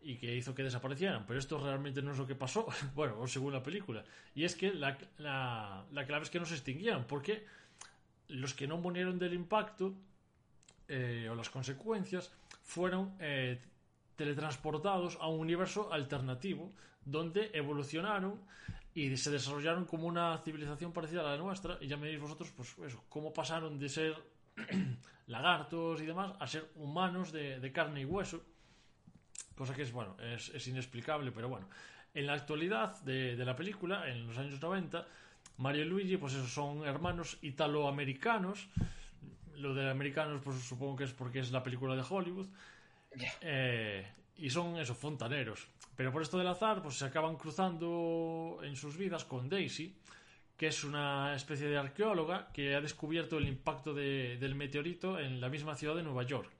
y 0.00 0.16
que 0.16 0.32
hizo 0.36 0.54
que 0.54 0.62
desaparecieran. 0.62 1.26
Pero 1.26 1.38
esto 1.40 1.58
realmente 1.58 2.00
no 2.02 2.12
es 2.12 2.18
lo 2.18 2.26
que 2.26 2.34
pasó, 2.36 2.66
bueno, 2.94 3.26
según 3.26 3.52
la 3.52 3.62
película. 3.62 4.04
Y 4.34 4.44
es 4.44 4.54
que 4.54 4.72
la, 4.72 4.96
la, 5.18 5.84
la 5.92 6.06
clave 6.06 6.22
es 6.24 6.30
que 6.30 6.38
no 6.38 6.46
se 6.46 6.54
extinguían, 6.54 7.04
porque 7.06 7.44
los 8.28 8.54
que 8.54 8.66
no 8.68 8.76
murieron 8.78 9.18
del 9.18 9.34
impacto 9.34 9.94
eh, 10.88 11.28
o 11.30 11.34
las 11.34 11.50
consecuencias 11.50 12.32
fueron 12.62 13.14
eh, 13.20 13.60
teletransportados 14.16 15.18
a 15.20 15.28
un 15.28 15.40
universo 15.40 15.92
alternativo 15.92 16.72
donde 17.04 17.50
evolucionaron 17.54 18.40
y 18.94 19.16
se 19.16 19.30
desarrollaron 19.30 19.84
como 19.84 20.06
una 20.06 20.38
civilización 20.38 20.92
parecida 20.92 21.20
a 21.20 21.24
la 21.24 21.36
nuestra. 21.36 21.78
Y 21.80 21.86
ya 21.86 21.96
me 21.96 22.06
diréis 22.06 22.22
vosotros 22.22 22.50
pues 22.56 22.74
eso, 22.84 23.04
cómo 23.08 23.32
pasaron 23.32 23.78
de 23.78 23.88
ser 23.88 24.16
lagartos 25.28 26.00
y 26.00 26.06
demás 26.06 26.32
a 26.40 26.46
ser 26.46 26.70
humanos 26.74 27.32
de, 27.32 27.60
de 27.60 27.72
carne 27.72 28.00
y 28.00 28.04
hueso 28.04 28.42
cosa 29.54 29.74
que 29.74 29.82
es 29.82 29.92
bueno 29.92 30.16
es, 30.20 30.48
es 30.50 30.66
inexplicable 30.68 31.32
pero 31.32 31.48
bueno. 31.48 31.68
En 32.14 32.26
la 32.26 32.32
actualidad 32.32 33.00
de, 33.02 33.36
de, 33.36 33.44
la 33.44 33.54
película 33.54 34.08
en 34.08 34.26
los 34.26 34.38
años 34.38 34.60
90 34.60 35.06
Mario 35.58 35.84
y 35.84 35.88
Luigi 35.88 36.16
pues 36.16 36.34
eso, 36.34 36.46
son 36.46 36.86
hermanos 36.86 37.38
italoamericanos 37.42 38.68
lo 39.58 39.74
de 39.74 39.90
americanos 39.90 40.40
pues 40.42 40.58
supongo 40.60 40.96
que 40.96 41.04
es 41.04 41.12
porque 41.12 41.40
es 41.40 41.50
la 41.50 41.62
película 41.62 41.94
de 41.94 42.04
Hollywood 42.08 42.48
eh, 43.40 44.06
y 44.36 44.50
son 44.50 44.78
esos 44.78 44.96
fontaneros. 44.96 45.68
Pero 45.96 46.12
por 46.12 46.22
esto 46.22 46.38
del 46.38 46.46
azar, 46.46 46.80
pues 46.82 46.96
se 46.96 47.04
acaban 47.04 47.36
cruzando 47.36 48.60
en 48.62 48.76
sus 48.76 48.96
vidas 48.96 49.24
con 49.24 49.48
Daisy, 49.48 49.96
que 50.56 50.68
es 50.68 50.84
una 50.84 51.34
especie 51.34 51.68
de 51.68 51.76
arqueóloga 51.76 52.50
que 52.52 52.74
ha 52.74 52.80
descubierto 52.80 53.38
el 53.38 53.48
impacto 53.48 53.94
de, 53.94 54.36
del 54.38 54.54
meteorito 54.54 55.18
en 55.18 55.40
la 55.40 55.48
misma 55.48 55.74
ciudad 55.74 55.96
de 55.96 56.02
Nueva 56.02 56.22
York. 56.22 56.50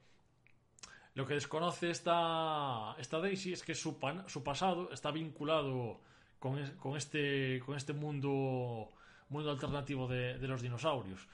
Lo 1.15 1.27
que 1.27 1.35
desconoce 1.35 1.91
esta, 1.91 2.95
esta 2.99 3.19
Daisy 3.21 3.53
es 3.53 3.63
que 3.63 3.75
su, 3.75 3.99
pan, 3.99 4.29
su 4.29 4.43
pasado 4.45 4.91
está 4.93 5.11
vinculado 5.11 6.01
con, 6.39 6.65
con, 6.77 6.97
este, 6.97 7.61
con 7.65 7.77
este 7.77 7.93
mundo, 7.93 8.93
mundo 9.29 9.51
alternativo 9.51 10.07
de, 10.07 10.39
de 10.39 10.49
los 10.49 10.63
dinosaurios. 10.63 11.27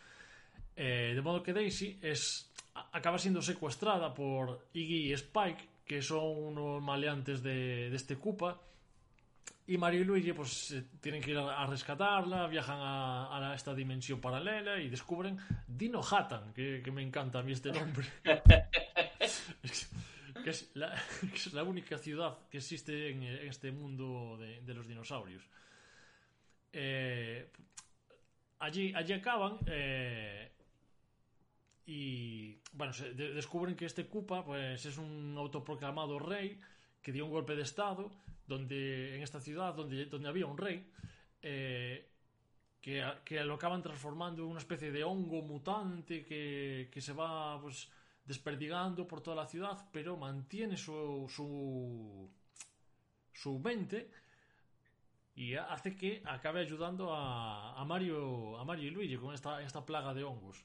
Eh, 0.76 1.12
de 1.14 1.22
modo 1.22 1.42
que 1.42 1.52
Daisy 1.52 1.98
es 2.02 2.50
acaba 2.92 3.18
siendo 3.18 3.40
secuestrada 3.40 4.12
por 4.12 4.68
Iggy 4.72 5.10
y 5.10 5.12
Spike, 5.12 5.68
que 5.84 6.02
son 6.02 6.36
unos 6.36 6.82
maleantes 6.82 7.42
de, 7.42 7.90
de 7.90 7.96
este 7.96 8.16
Koopa. 8.16 8.60
Y 9.66 9.78
Mario 9.78 10.02
y 10.02 10.04
Luigi 10.04 10.32
pues 10.34 10.74
tienen 11.00 11.22
que 11.22 11.30
ir 11.30 11.38
a, 11.38 11.64
rescatarla, 11.66 12.46
viajan 12.48 12.78
a, 12.80 13.50
a, 13.52 13.54
esta 13.54 13.74
dimensión 13.74 14.20
paralela 14.20 14.78
y 14.78 14.90
descubren 14.90 15.38
Dino 15.66 16.02
Hattan, 16.02 16.52
que, 16.52 16.82
que 16.84 16.90
me 16.90 17.02
encanta 17.02 17.38
a 17.38 17.42
mí 17.42 17.52
este 17.52 17.72
nombre. 17.72 18.06
que, 20.44 20.50
es 20.50 20.70
la, 20.74 20.94
que 21.20 21.36
es 21.36 21.52
la 21.54 21.62
única 21.62 21.96
ciudad 21.96 22.36
que 22.50 22.58
existe 22.58 23.08
en, 23.10 23.22
en 23.22 23.48
este 23.48 23.72
mundo 23.72 24.36
de, 24.38 24.60
de 24.60 24.74
los 24.74 24.86
dinosaurios. 24.86 25.42
Eh, 26.70 27.48
allí, 28.58 28.92
allí 28.94 29.12
acaban 29.12 29.58
eh, 29.66 30.52
y 31.86 32.60
bueno, 32.72 32.92
descubren 33.14 33.76
que 33.76 33.84
este 33.84 34.06
Koopa 34.06 34.44
pues, 34.44 34.86
es 34.86 34.96
un 34.96 35.34
autoproclamado 35.36 36.18
rey 36.18 36.60
que 37.02 37.12
dio 37.12 37.26
un 37.26 37.30
golpe 37.30 37.54
de 37.54 37.62
estado 37.62 38.10
donde 38.46 39.16
en 39.16 39.22
esta 39.22 39.40
ciudad 39.40 39.74
donde, 39.74 40.06
donde 40.06 40.28
había 40.28 40.46
un 40.46 40.56
rey 40.56 40.90
eh, 41.42 42.08
que, 42.80 43.04
que, 43.24 43.44
lo 43.44 43.54
acaban 43.54 43.82
transformando 43.82 44.42
en 44.42 44.48
una 44.48 44.60
especie 44.60 44.92
de 44.92 45.04
hongo 45.04 45.42
mutante 45.42 46.24
que, 46.24 46.88
que 46.90 47.00
se 47.02 47.12
va 47.12 47.60
pues 47.60 47.90
desperdigando 48.24 49.06
por 49.06 49.20
toda 49.20 49.36
la 49.36 49.46
ciudad 49.46 49.86
pero 49.92 50.16
mantiene 50.16 50.78
su 50.78 51.26
su, 51.28 52.30
su 53.34 53.58
mente 53.58 54.10
y 55.34 55.54
hace 55.54 55.96
que 55.96 56.22
acabe 56.24 56.60
ayudando 56.60 57.12
a, 57.12 57.78
a 57.78 57.84
Mario 57.84 58.58
a 58.58 58.64
Mario 58.64 58.88
y 58.88 58.90
Luigi 58.90 59.16
con 59.18 59.34
esta, 59.34 59.60
esta 59.60 59.84
plaga 59.84 60.14
de 60.14 60.24
hongos 60.24 60.64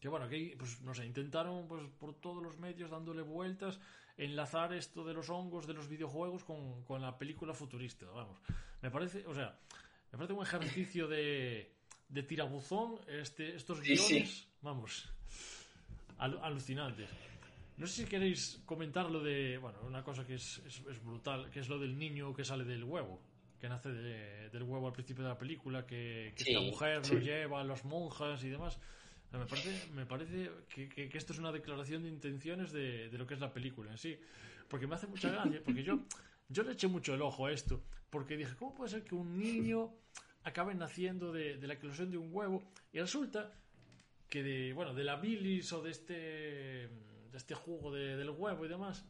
que 0.00 0.08
bueno, 0.08 0.28
que 0.28 0.54
pues 0.58 0.80
no 0.82 0.94
sé, 0.94 1.04
intentaron 1.06 1.66
pues 1.68 1.82
por 1.98 2.14
todos 2.20 2.42
los 2.42 2.58
medios 2.58 2.90
dándole 2.90 3.22
vueltas, 3.22 3.80
enlazar 4.16 4.72
esto 4.74 5.04
de 5.04 5.14
los 5.14 5.28
hongos 5.30 5.66
de 5.66 5.74
los 5.74 5.88
videojuegos 5.88 6.44
con, 6.44 6.82
con 6.84 7.00
la 7.02 7.16
película 7.18 7.54
futurista, 7.54 8.06
vamos. 8.06 8.38
Me 8.82 8.90
parece, 8.90 9.26
o 9.26 9.34
sea, 9.34 9.58
me 10.12 10.18
parece 10.18 10.32
un 10.34 10.42
ejercicio 10.42 11.08
de, 11.08 11.72
de 12.08 12.22
tirabuzón 12.22 12.98
este, 13.08 13.54
estos 13.56 13.78
Sí, 13.78 13.94
guiones, 13.94 14.28
sí. 14.30 14.48
vamos, 14.62 15.08
al, 16.18 16.38
alucinantes. 16.42 17.08
No 17.76 17.86
sé 17.86 18.02
si 18.02 18.08
queréis 18.08 18.60
comentar 18.66 19.08
lo 19.08 19.20
de, 19.22 19.56
bueno, 19.58 19.78
una 19.86 20.02
cosa 20.02 20.26
que 20.26 20.34
es, 20.34 20.58
es, 20.66 20.80
es 20.90 21.04
brutal, 21.04 21.48
que 21.50 21.60
es 21.60 21.68
lo 21.68 21.78
del 21.78 21.96
niño 21.96 22.34
que 22.34 22.44
sale 22.44 22.64
del 22.64 22.82
huevo, 22.82 23.20
que 23.60 23.68
nace 23.68 23.90
de, 23.92 24.48
del 24.50 24.62
huevo 24.64 24.88
al 24.88 24.92
principio 24.92 25.22
de 25.22 25.30
la 25.30 25.38
película, 25.38 25.86
que, 25.86 26.32
que 26.36 26.42
Sí, 26.44 26.50
esta 26.50 26.60
mujer 26.64 27.04
sí. 27.04 27.14
lo 27.14 27.20
lleva 27.20 27.60
a 27.60 27.64
las 27.64 27.84
monjas 27.84 28.42
y 28.42 28.48
demás. 28.48 28.80
Me 29.32 29.44
parece, 29.44 29.90
me 29.92 30.06
parece 30.06 30.50
que, 30.68 30.88
que, 30.88 31.08
que 31.08 31.18
esto 31.18 31.32
es 31.32 31.38
una 31.38 31.52
declaración 31.52 32.02
de 32.02 32.08
intenciones 32.08 32.72
de, 32.72 33.10
de 33.10 33.18
lo 33.18 33.26
que 33.26 33.34
es 33.34 33.40
la 33.40 33.52
película 33.52 33.90
en 33.90 33.98
sí. 33.98 34.18
Porque 34.68 34.86
me 34.86 34.94
hace 34.94 35.06
mucha 35.06 35.30
gracia, 35.30 35.60
porque 35.64 35.82
yo, 35.82 36.00
yo 36.48 36.62
le 36.62 36.72
eché 36.72 36.88
mucho 36.88 37.14
el 37.14 37.22
ojo 37.22 37.46
a 37.46 37.52
esto. 37.52 37.82
Porque 38.10 38.36
dije, 38.36 38.54
¿cómo 38.56 38.74
puede 38.74 38.90
ser 38.90 39.04
que 39.04 39.14
un 39.14 39.38
niño 39.38 39.92
acabe 40.44 40.74
naciendo 40.74 41.30
de, 41.32 41.58
de 41.58 41.66
la 41.66 41.74
eclosión 41.74 42.10
de 42.10 42.16
un 42.16 42.30
huevo? 42.32 42.62
Y 42.92 43.00
resulta 43.00 43.52
que 44.28 44.42
de, 44.42 44.72
bueno, 44.72 44.94
de 44.94 45.04
la 45.04 45.16
bilis 45.16 45.72
o 45.72 45.82
de 45.82 45.90
este, 45.90 46.14
de 46.14 47.36
este 47.36 47.54
jugo 47.54 47.92
de, 47.92 48.16
del 48.16 48.30
huevo 48.30 48.64
y 48.64 48.68
demás, 48.68 49.04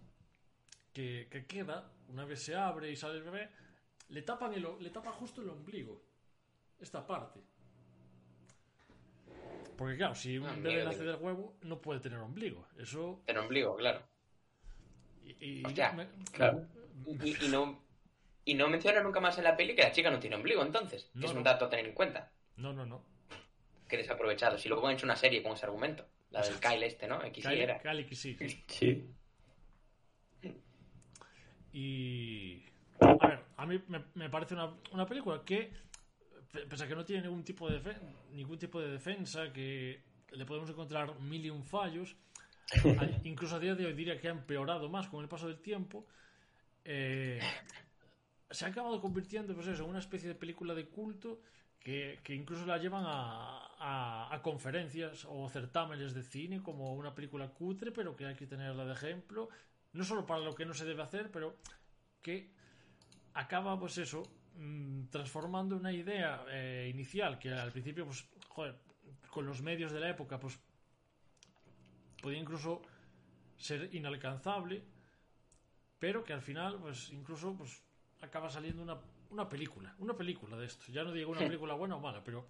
que, 0.92 1.28
que 1.30 1.46
queda, 1.46 1.92
una 2.08 2.24
vez 2.24 2.42
se 2.42 2.56
abre 2.56 2.90
y 2.90 2.96
sale 2.96 3.18
el 3.18 3.24
bebé, 3.24 3.50
le 4.08 4.22
tapan, 4.22 4.52
el, 4.54 4.66
le 4.80 4.90
tapan 4.90 5.12
justo 5.12 5.42
el 5.42 5.50
ombligo. 5.50 6.02
Esta 6.80 7.06
parte. 7.06 7.40
Porque 9.78 9.96
claro, 9.96 10.14
si 10.14 10.36
un 10.36 10.46
Ah, 10.48 10.56
bebé 10.58 10.84
nace 10.84 11.04
del 11.04 11.16
huevo, 11.16 11.56
no 11.62 11.80
puede 11.80 12.00
tener 12.00 12.18
ombligo. 12.18 12.66
Eso... 12.76 13.22
El 13.26 13.38
ombligo, 13.38 13.76
claro. 13.76 14.02
Y, 15.24 15.60
y 15.60 15.64
Hostia, 15.64 15.92
me- 15.92 16.08
Claro. 16.32 16.66
Y, 17.22 17.46
y 17.46 17.48
no, 17.48 17.80
y 18.44 18.54
no 18.54 18.68
menciona 18.68 19.00
nunca 19.02 19.20
más 19.20 19.38
en 19.38 19.44
la 19.44 19.56
peli 19.56 19.76
que 19.76 19.82
la 19.82 19.92
chica 19.92 20.10
no 20.10 20.18
tiene 20.18 20.34
ombligo, 20.36 20.62
entonces. 20.62 21.10
No, 21.14 21.26
es 21.26 21.30
un 21.32 21.38
no. 21.38 21.44
dato 21.44 21.66
a 21.66 21.70
tener 21.70 21.86
en 21.86 21.94
cuenta. 21.94 22.32
No, 22.56 22.72
no, 22.72 22.84
no. 22.84 23.04
Que 23.88 23.96
desaprovechado. 23.96 24.58
Si 24.58 24.68
luego 24.68 24.86
han 24.88 24.94
hecho 24.94 25.06
una 25.06 25.14
serie 25.16 25.42
con 25.44 25.52
ese 25.52 25.64
argumento. 25.64 26.06
La 26.30 26.42
del 26.42 26.58
Kyle 26.60 26.82
este, 26.82 27.06
¿no? 27.06 27.22
X 27.24 27.44
Cali, 27.44 27.60
era. 27.60 27.78
Que 27.78 28.14
sí. 28.16 28.36
Sí. 28.66 29.14
Y. 31.72 32.64
A 33.00 33.26
ver, 33.28 33.44
a 33.56 33.64
mí 33.66 33.80
me, 33.88 34.04
me 34.14 34.28
parece 34.28 34.54
una, 34.54 34.74
una 34.92 35.06
película 35.06 35.42
que, 35.44 35.70
pese 36.52 36.84
a 36.84 36.88
que 36.88 36.94
no 36.94 37.04
tiene 37.04 37.22
ningún 37.22 37.44
tipo 37.44 37.68
de 37.68 37.80
ningún 38.32 38.58
tipo 38.58 38.80
de 38.80 38.90
defensa, 38.90 39.52
que 39.52 40.02
le 40.32 40.44
podemos 40.44 40.70
encontrar 40.70 41.18
mil 41.20 41.44
y 41.44 41.50
un 41.50 41.64
fallos, 41.64 42.16
incluso 43.24 43.56
a 43.56 43.58
día 43.58 43.74
de 43.74 43.86
hoy 43.86 43.92
diría 43.92 44.18
que 44.20 44.28
ha 44.28 44.32
empeorado 44.32 44.88
más 44.88 45.08
con 45.08 45.22
el 45.22 45.28
paso 45.28 45.46
del 45.46 45.60
tiempo, 45.60 46.06
eh, 46.84 47.40
se 48.50 48.64
ha 48.64 48.68
acabado 48.68 49.00
convirtiendo 49.00 49.54
pues 49.54 49.66
eso, 49.66 49.84
en 49.84 49.90
una 49.90 49.98
especie 49.98 50.28
de 50.28 50.34
película 50.34 50.74
de 50.74 50.88
culto 50.88 51.40
que, 51.78 52.20
que 52.22 52.34
incluso 52.34 52.66
la 52.66 52.78
llevan 52.78 53.04
a, 53.06 53.68
a, 53.78 54.34
a 54.34 54.42
conferencias 54.42 55.26
o 55.28 55.48
certámenes 55.48 56.14
de 56.14 56.22
cine 56.22 56.62
como 56.62 56.94
una 56.94 57.14
película 57.14 57.48
cutre, 57.48 57.92
pero 57.92 58.16
que 58.16 58.26
hay 58.26 58.34
que 58.34 58.46
tenerla 58.46 58.84
de 58.84 58.92
ejemplo, 58.92 59.48
no 59.92 60.04
solo 60.04 60.26
para 60.26 60.40
lo 60.40 60.54
que 60.54 60.64
no 60.64 60.74
se 60.74 60.84
debe 60.84 61.02
hacer, 61.02 61.30
pero 61.30 61.56
que 62.22 62.50
acaba, 63.34 63.78
pues 63.78 63.98
eso, 63.98 64.22
mm, 64.58 65.06
transformando 65.10 65.76
una 65.76 65.92
idea 65.92 66.44
eh, 66.50 66.90
inicial 66.92 67.38
que 67.38 67.50
al 67.52 67.72
principio, 67.72 68.04
pues, 68.04 68.28
joder, 68.48 68.76
con 69.30 69.46
los 69.46 69.62
medios 69.62 69.92
de 69.92 70.00
la 70.00 70.10
época, 70.10 70.38
pues, 70.38 70.58
podía 72.22 72.38
incluso 72.38 72.82
ser 73.56 73.94
inalcanzable, 73.94 74.82
pero 75.98 76.22
que 76.24 76.32
al 76.32 76.42
final, 76.42 76.78
pues, 76.80 77.10
incluso, 77.10 77.54
pues, 77.56 77.82
acaba 78.20 78.50
saliendo 78.50 78.82
una, 78.82 78.98
una 79.30 79.48
película, 79.48 79.94
una 79.98 80.14
película 80.16 80.56
de 80.56 80.66
esto. 80.66 80.84
Ya 80.92 81.04
no 81.04 81.12
digo 81.12 81.30
una 81.30 81.40
película 81.40 81.74
buena 81.74 81.96
o 81.96 82.00
mala, 82.00 82.22
pero 82.24 82.48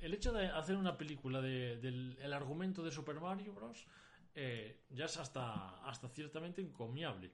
el 0.00 0.14
hecho 0.14 0.32
de 0.32 0.46
hacer 0.48 0.76
una 0.76 0.96
película 0.96 1.40
de- 1.40 1.76
del 1.78 2.16
el 2.20 2.32
argumento 2.32 2.82
de 2.82 2.90
Super 2.90 3.20
Mario 3.20 3.52
Bros. 3.54 3.86
eh, 4.34 4.78
ya 4.90 5.06
es 5.06 5.16
hasta, 5.16 5.80
hasta 5.84 6.08
ciertamente 6.08 6.60
encomiable. 6.62 7.32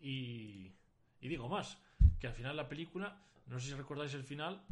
Y, 0.00 0.72
y 1.20 1.28
digo 1.28 1.48
más, 1.48 1.76
que 2.20 2.28
al 2.28 2.34
final 2.34 2.56
la 2.56 2.68
película, 2.68 3.20
no 3.50 3.58
sé 3.58 3.68
si 3.68 3.74
recordáis 3.74 4.14
el 4.14 4.22
final, 4.24 4.62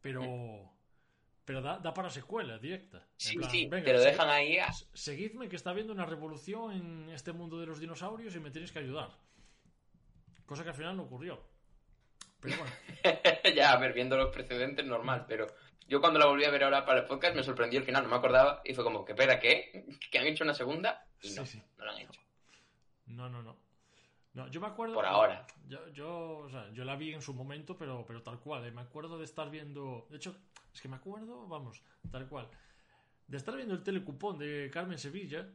pero 0.00 0.22
pero 1.44 1.60
da, 1.60 1.78
da 1.78 1.92
para 1.92 2.08
secuela 2.10 2.56
directa. 2.58 3.04
Sí, 3.16 3.36
plan, 3.36 3.50
sí, 3.50 3.66
venga, 3.66 3.84
te 3.84 3.92
lo 3.92 4.00
dejan 4.00 4.28
ahí 4.28 4.58
a... 4.58 4.72
Seguidme 4.94 5.48
que 5.48 5.56
está 5.56 5.70
habiendo 5.70 5.92
una 5.92 6.06
revolución 6.06 6.72
en 6.72 7.10
este 7.10 7.32
mundo 7.32 7.58
de 7.58 7.66
los 7.66 7.80
dinosaurios 7.80 8.34
y 8.36 8.40
me 8.40 8.52
tenéis 8.52 8.70
que 8.70 8.78
ayudar. 8.78 9.10
Cosa 10.46 10.62
que 10.62 10.70
al 10.70 10.76
final 10.76 10.96
no 10.96 11.02
ocurrió. 11.02 11.42
Pero 12.40 12.56
bueno, 12.56 12.72
ya, 13.56 13.72
a 13.72 13.78
ver, 13.78 13.92
viendo 13.92 14.16
los 14.16 14.32
precedentes, 14.32 14.86
normal, 14.86 15.24
pero 15.26 15.48
yo 15.88 16.00
cuando 16.00 16.20
la 16.20 16.26
volví 16.26 16.44
a 16.44 16.50
ver 16.50 16.62
ahora 16.62 16.84
para 16.86 17.00
el 17.00 17.06
podcast 17.06 17.34
me 17.34 17.42
sorprendió 17.42 17.80
el 17.80 17.84
final, 17.84 18.04
no 18.04 18.08
me 18.10 18.16
acordaba, 18.16 18.62
y 18.64 18.74
fue 18.74 18.84
como, 18.84 19.04
que 19.04 19.12
espera, 19.12 19.40
¿qué? 19.40 19.86
¿Que 20.10 20.18
han 20.18 20.26
hecho 20.26 20.44
una 20.44 20.54
segunda? 20.54 21.04
Y 21.20 21.30
no, 21.34 21.44
Sí, 21.44 21.58
sí. 21.58 21.62
no 21.76 21.84
la 21.84 21.92
han 21.92 21.98
hecho. 21.98 22.20
no, 23.06 23.28
no, 23.28 23.42
no. 23.42 23.71
No, 24.34 24.48
yo 24.48 24.60
me 24.60 24.66
acuerdo. 24.66 24.94
Por 24.94 25.04
ahora. 25.06 25.46
Yo, 25.68 25.88
yo, 25.92 26.38
o 26.38 26.48
sea, 26.50 26.70
yo 26.72 26.84
la 26.84 26.96
vi 26.96 27.12
en 27.12 27.20
su 27.22 27.34
momento, 27.34 27.76
pero, 27.76 28.04
pero 28.06 28.22
tal 28.22 28.38
cual. 28.40 28.64
eh, 28.66 28.70
Me 28.70 28.80
acuerdo 28.80 29.18
de 29.18 29.24
estar 29.24 29.50
viendo. 29.50 30.06
De 30.10 30.16
hecho, 30.16 30.34
es 30.72 30.80
que 30.80 30.88
me 30.88 30.96
acuerdo, 30.96 31.46
vamos, 31.48 31.82
tal 32.10 32.26
cual. 32.28 32.48
De 33.26 33.36
estar 33.36 33.54
viendo 33.54 33.74
el 33.74 33.82
telecupón 33.82 34.38
de 34.38 34.70
Carmen 34.72 34.98
Sevilla. 34.98 35.46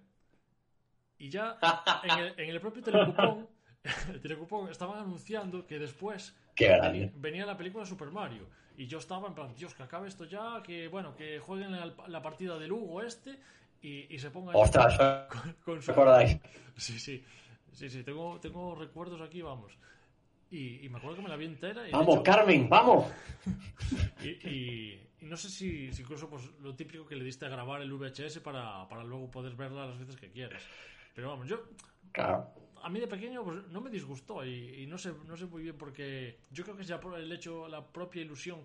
Y 1.18 1.30
ya 1.30 1.58
en 2.04 2.20
el, 2.20 2.40
en 2.40 2.50
el 2.52 2.62
propio 2.62 2.84
telecupón, 2.84 3.48
el 4.13 4.22
telecupón 4.22 4.70
estaban 4.70 5.00
anunciando 5.00 5.66
que 5.66 5.80
después 5.80 6.36
grande. 6.56 7.12
venía 7.16 7.46
la 7.46 7.58
película 7.58 7.86
Super 7.86 8.12
Mario. 8.12 8.48
Y 8.78 8.86
yo 8.86 9.00
estaba 9.00 9.28
en 9.28 9.34
plan, 9.34 9.56
Dios, 9.56 9.74
que 9.74 9.82
acabe 9.82 10.08
esto 10.08 10.26
ya, 10.26 10.62
que 10.63 10.88
bueno, 10.88 11.16
que 11.16 11.40
jueguen 11.40 11.72
la, 11.72 11.92
la 12.08 12.22
partida 12.22 12.60
del 12.60 12.72
Hugo 12.72 13.02
este 13.02 13.40
y, 13.82 14.13
y 14.13 14.20
se 14.20 14.30
pongan 14.30 14.56
Ostras, 14.56 14.96
con, 15.32 15.54
con 15.66 15.78
¿os 15.80 15.86
su- 15.86 15.92
acordáis? 15.92 16.38
Sí, 16.76 17.00
sí. 17.00 17.26
Sí, 17.73 17.89
sí, 17.89 18.03
tengo, 18.03 18.39
tengo 18.39 18.75
recuerdos 18.75 19.21
aquí, 19.21 19.41
vamos. 19.41 19.73
Y, 20.49 20.86
y 20.86 20.89
me 20.89 20.97
acuerdo 20.97 21.17
que 21.17 21.23
me 21.23 21.30
la 21.30 21.36
vi 21.36 21.45
entera. 21.45 21.88
Y 21.88 21.91
Vamos, 21.91 22.15
hecho- 22.15 22.23
Carmen, 22.23 22.69
vamos. 22.69 23.06
y, 24.23 24.30
y- 24.49 25.03
y 25.21 25.25
no 25.25 25.36
sé 25.36 25.49
si, 25.49 25.91
si 25.93 26.01
incluso 26.03 26.30
pues, 26.30 26.43
lo 26.62 26.75
típico 26.75 27.06
que 27.06 27.15
le 27.15 27.23
diste 27.23 27.45
a 27.45 27.49
grabar 27.49 27.82
el 27.82 27.91
VHS 27.91 28.39
para, 28.39 28.88
para 28.88 29.03
luego 29.03 29.30
poder 29.32 29.56
verla 29.56 29.86
las 29.88 29.97
veces 29.99 30.15
que 30.15 30.30
quieras. 30.30 30.62
Pero 31.15 31.30
vamos, 31.30 31.47
yo 31.47 31.63
Claro. 32.12 32.47
a 32.84 32.89
mí 32.89 32.99
de 32.99 33.08
pequeño 33.08 33.43
pues, 33.43 33.67
no 33.69 33.82
me 33.82 33.89
disgustó 33.89 34.45
y, 34.45 34.84
y 34.84 34.88
no 34.88 34.97
sé 34.99 35.13
no 35.27 35.36
sé 35.36 35.45
muy 35.47 35.63
bien 35.63 35.75
porque 35.77 36.38
yo 36.51 36.63
creo 36.63 36.75
que 36.75 36.84
es 36.84 36.88
ya 36.88 36.99
por 36.99 37.19
el 37.19 37.32
hecho, 37.32 37.67
la 37.67 37.84
propia 37.86 38.21
ilusión 38.21 38.60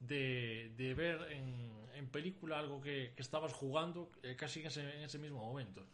de, 0.00 0.72
de 0.76 0.94
ver 0.94 1.20
en, 1.30 1.72
en 1.94 2.08
película 2.08 2.58
algo 2.58 2.80
que, 2.80 3.12
que 3.14 3.22
estabas 3.22 3.52
jugando 3.52 4.10
eh, 4.24 4.34
casi 4.36 4.60
en 4.60 4.66
ese, 4.66 4.80
en 4.96 5.02
ese 5.04 5.18
mismo 5.18 5.38
momento. 5.38 5.84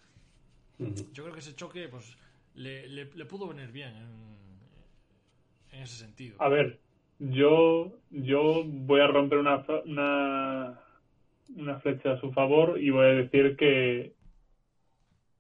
Yo 1.12 1.22
creo 1.24 1.32
que 1.34 1.40
ese 1.40 1.54
choque 1.54 1.88
pues 1.88 2.16
le, 2.54 2.88
le, 2.88 3.08
le 3.14 3.24
pudo 3.24 3.48
venir 3.48 3.70
bien 3.70 3.94
en, 3.96 5.76
en 5.76 5.82
ese 5.82 5.96
sentido. 5.96 6.36
A 6.40 6.48
ver, 6.48 6.78
yo, 7.18 7.90
yo 8.10 8.62
voy 8.64 9.00
a 9.00 9.06
romper 9.06 9.38
una, 9.38 9.64
una, 9.84 10.80
una 11.54 11.76
flecha 11.78 12.12
a 12.12 12.20
su 12.20 12.30
favor 12.32 12.80
y 12.80 12.90
voy 12.90 13.06
a 13.06 13.10
decir 13.10 13.56
que 13.56 14.12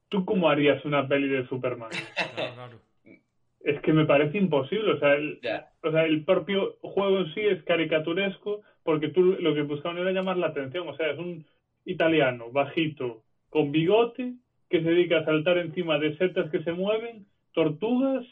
¿tú 0.08 0.24
cómo 0.24 0.48
harías 0.48 0.84
una 0.84 1.06
peli 1.06 1.28
de 1.28 1.46
Superman? 1.48 1.90
Claro, 2.34 2.54
claro. 2.54 2.78
Es 3.60 3.80
que 3.80 3.92
me 3.92 4.04
parece 4.04 4.38
imposible, 4.38 4.92
o 4.92 4.98
sea, 4.98 5.14
el, 5.14 5.40
o 5.82 5.90
sea, 5.90 6.04
el 6.04 6.22
propio 6.22 6.76
juego 6.80 7.20
en 7.20 7.34
sí 7.34 7.40
es 7.40 7.60
caricaturesco 7.64 8.60
porque 8.84 9.08
tú 9.08 9.22
lo 9.22 9.52
que 9.52 9.62
buscaban 9.62 9.98
era 9.98 10.12
llamar 10.12 10.36
la 10.36 10.46
atención, 10.46 10.88
o 10.88 10.94
sea, 10.94 11.10
es 11.10 11.18
un 11.18 11.44
italiano 11.84 12.50
bajito 12.50 13.22
con 13.50 13.72
bigote 13.72 14.34
que 14.68 14.82
se 14.82 14.88
dedica 14.90 15.18
a 15.18 15.24
saltar 15.24 15.58
encima 15.58 15.98
de 15.98 16.16
setas 16.16 16.50
que 16.50 16.62
se 16.62 16.72
mueven, 16.72 17.26
tortugas 17.52 18.24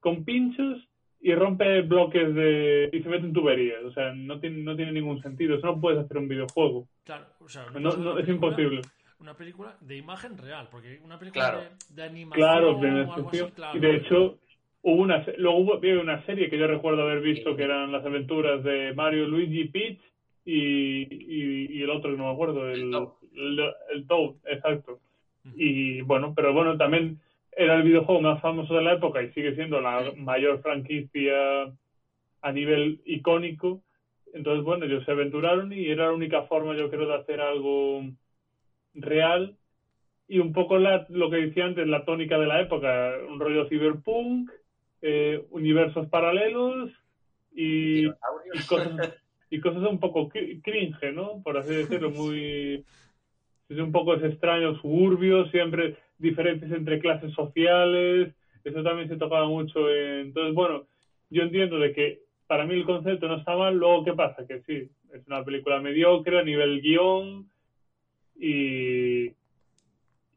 con 0.00 0.24
pinchos 0.24 0.82
y 1.20 1.34
rompe 1.34 1.82
bloques 1.82 2.34
de 2.34 2.90
y 2.92 3.02
se 3.02 3.08
mete 3.08 3.26
en 3.26 3.32
tuberías, 3.32 3.82
o 3.84 3.90
sea, 3.92 4.12
no 4.14 4.38
tiene 4.38 4.62
no 4.62 4.76
tiene 4.76 4.92
ningún 4.92 5.20
sentido, 5.22 5.56
eso 5.56 5.66
no 5.66 5.80
puedes 5.80 5.98
hacer 6.04 6.18
un 6.18 6.28
videojuego, 6.28 6.86
Claro, 7.04 7.26
o 7.40 7.48
sea, 7.48 7.66
no, 7.72 7.80
no 7.80 7.88
una 8.12 8.20
es 8.20 8.26
película- 8.26 8.32
imposible. 8.32 8.80
Una 9.18 9.34
película 9.34 9.74
de 9.80 9.96
imagen 9.96 10.36
real, 10.36 10.68
porque 10.70 11.00
una 11.02 11.18
película 11.18 11.50
Claro. 11.50 11.60
de, 11.62 11.94
de 11.94 12.02
animación 12.02 12.46
Claro, 12.46 12.76
o 12.76 12.80
de 12.82 12.88
algo 12.90 13.28
así, 13.30 13.40
claro. 13.54 13.78
Y 13.78 13.80
de 13.80 13.96
hecho, 13.96 14.38
hubo 14.82 15.02
una, 15.02 15.24
se- 15.24 15.38
luego 15.38 15.58
hubo 15.58 15.80
una 16.02 16.24
serie 16.26 16.50
que 16.50 16.58
yo 16.58 16.66
recuerdo 16.66 17.00
haber 17.02 17.22
visto 17.22 17.56
que 17.56 17.62
eran 17.62 17.90
las 17.92 18.04
aventuras 18.04 18.62
de 18.62 18.92
Mario, 18.94 19.26
Luigi, 19.26 19.64
Peach 19.68 19.98
y, 20.44 21.02
y, 21.10 21.78
y 21.78 21.82
el 21.82 21.88
otro 21.90 22.10
que 22.10 22.18
no 22.18 22.24
me 22.26 22.32
acuerdo, 22.34 22.68
el, 22.70 22.82
El 22.82 22.90
Toad. 22.90 23.08
el, 23.34 23.60
el 23.94 24.06
Toad, 24.06 24.34
exacto. 24.50 25.00
Y 25.54 26.00
bueno, 26.02 26.32
pero 26.34 26.52
bueno, 26.52 26.76
también 26.76 27.18
era 27.52 27.74
el 27.76 27.82
videojuego 27.82 28.20
más 28.20 28.40
famoso 28.40 28.74
de 28.74 28.82
la 28.82 28.92
época 28.92 29.22
y 29.22 29.30
sigue 29.32 29.54
siendo 29.54 29.80
la 29.80 30.12
mayor 30.16 30.60
franquicia 30.60 31.62
a 32.42 32.52
nivel 32.52 33.00
icónico. 33.04 33.80
Entonces, 34.32 34.62
bueno, 34.64 34.84
ellos 34.84 35.04
se 35.04 35.12
aventuraron 35.12 35.72
y 35.72 35.88
era 35.88 36.06
la 36.06 36.12
única 36.12 36.42
forma, 36.42 36.74
yo 36.76 36.90
creo, 36.90 37.06
de 37.06 37.14
hacer 37.14 37.40
algo 37.40 38.02
real 38.94 39.54
y 40.28 40.38
un 40.38 40.52
poco 40.52 40.76
la, 40.78 41.06
lo 41.08 41.30
que 41.30 41.36
decía 41.36 41.64
antes, 41.66 41.86
la 41.86 42.04
tónica 42.04 42.36
de 42.38 42.46
la 42.46 42.60
época, 42.60 43.16
un 43.28 43.38
rollo 43.38 43.66
cyberpunk, 43.68 44.50
eh, 45.02 45.40
universos 45.50 46.06
paralelos 46.08 46.90
y, 47.54 48.06
y 48.06 48.58
cosas 48.68 49.12
y 49.48 49.60
cosas 49.60 49.82
un 49.84 50.00
poco 50.00 50.28
cri- 50.28 50.60
cringe, 50.62 51.12
¿no? 51.12 51.40
Por 51.42 51.56
así 51.56 51.72
decirlo, 51.72 52.10
muy 52.10 52.82
es 53.68 53.78
un 53.78 53.92
poco 53.92 54.14
ese 54.14 54.26
extraño 54.26 54.74
suburbio, 54.80 55.46
siempre 55.48 55.94
diferencias 56.18 56.70
entre 56.72 56.98
clases 56.98 57.32
sociales, 57.32 58.32
eso 58.64 58.82
también 58.82 59.08
se 59.08 59.16
tocaba 59.16 59.48
mucho. 59.48 59.90
en- 59.90 60.28
Entonces, 60.28 60.54
bueno, 60.54 60.86
yo 61.30 61.42
entiendo 61.42 61.78
de 61.78 61.92
que 61.92 62.18
para 62.46 62.64
mí 62.66 62.74
el 62.74 62.84
concepto 62.84 63.28
no 63.28 63.34
está 63.36 63.56
mal, 63.56 63.76
luego 63.76 64.04
qué 64.04 64.12
pasa, 64.14 64.46
que 64.46 64.60
sí, 64.60 64.88
es 65.12 65.26
una 65.26 65.44
película 65.44 65.80
mediocre 65.80 66.38
a 66.38 66.42
nivel 66.42 66.80
guion 66.80 67.46
y 68.38 69.30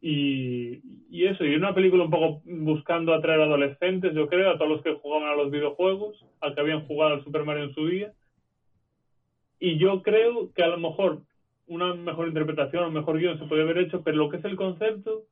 y, 0.02 0.80
y 1.10 1.26
eso, 1.26 1.44
y 1.44 1.56
una 1.56 1.74
película 1.74 2.04
un 2.04 2.10
poco 2.10 2.42
buscando 2.46 3.14
atraer 3.14 3.42
adolescentes, 3.42 4.14
yo 4.14 4.28
creo, 4.28 4.50
a 4.50 4.58
todos 4.58 4.70
los 4.70 4.82
que 4.82 4.94
jugaban 4.94 5.28
a 5.28 5.36
los 5.36 5.52
videojuegos, 5.52 6.26
a 6.42 6.54
que 6.54 6.62
habían 6.62 6.86
jugado 6.86 7.14
al 7.14 7.24
Super 7.24 7.44
Mario 7.44 7.64
en 7.64 7.74
su 7.74 7.86
día. 7.86 8.14
Y 9.60 9.78
yo 9.78 10.02
creo 10.02 10.54
que 10.54 10.64
a 10.64 10.68
lo 10.68 10.78
mejor 10.78 11.22
una 11.70 11.94
mejor 11.94 12.28
interpretación, 12.28 12.86
un 12.88 12.94
mejor 12.94 13.18
guion 13.20 13.40
se 13.40 13.46
puede 13.46 13.62
haber 13.62 13.78
hecho, 13.78 14.04
pero 14.04 14.18
lo 14.18 14.30
que 14.30 14.38
es 14.38 14.46
el 14.46 14.56
concepto, 14.58 15.24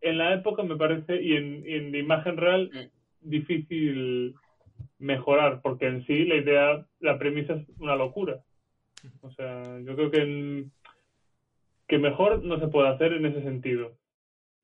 en 0.00 0.16
la 0.18 0.32
época 0.34 0.62
me 0.62 0.76
parece, 0.76 1.20
y 1.20 1.34
en, 1.36 1.62
y 1.66 1.74
en 1.74 1.94
imagen 1.94 2.36
real, 2.36 2.70
difícil 3.20 4.34
mejorar, 4.98 5.60
porque 5.62 5.86
en 5.86 6.04
sí 6.06 6.24
la 6.24 6.36
idea, 6.36 6.86
la 7.00 7.18
premisa 7.18 7.54
es 7.54 7.68
una 7.78 7.96
locura. 7.96 8.40
O 9.20 9.30
sea, 9.32 9.62
yo 9.80 9.94
creo 9.96 10.10
que, 10.10 10.22
en- 10.22 10.70
que 11.88 11.98
mejor 11.98 12.42
no 12.44 12.58
se 12.58 12.68
puede 12.68 12.88
hacer 12.88 13.12
en 13.12 13.26
ese 13.26 13.42
sentido. 13.42 13.92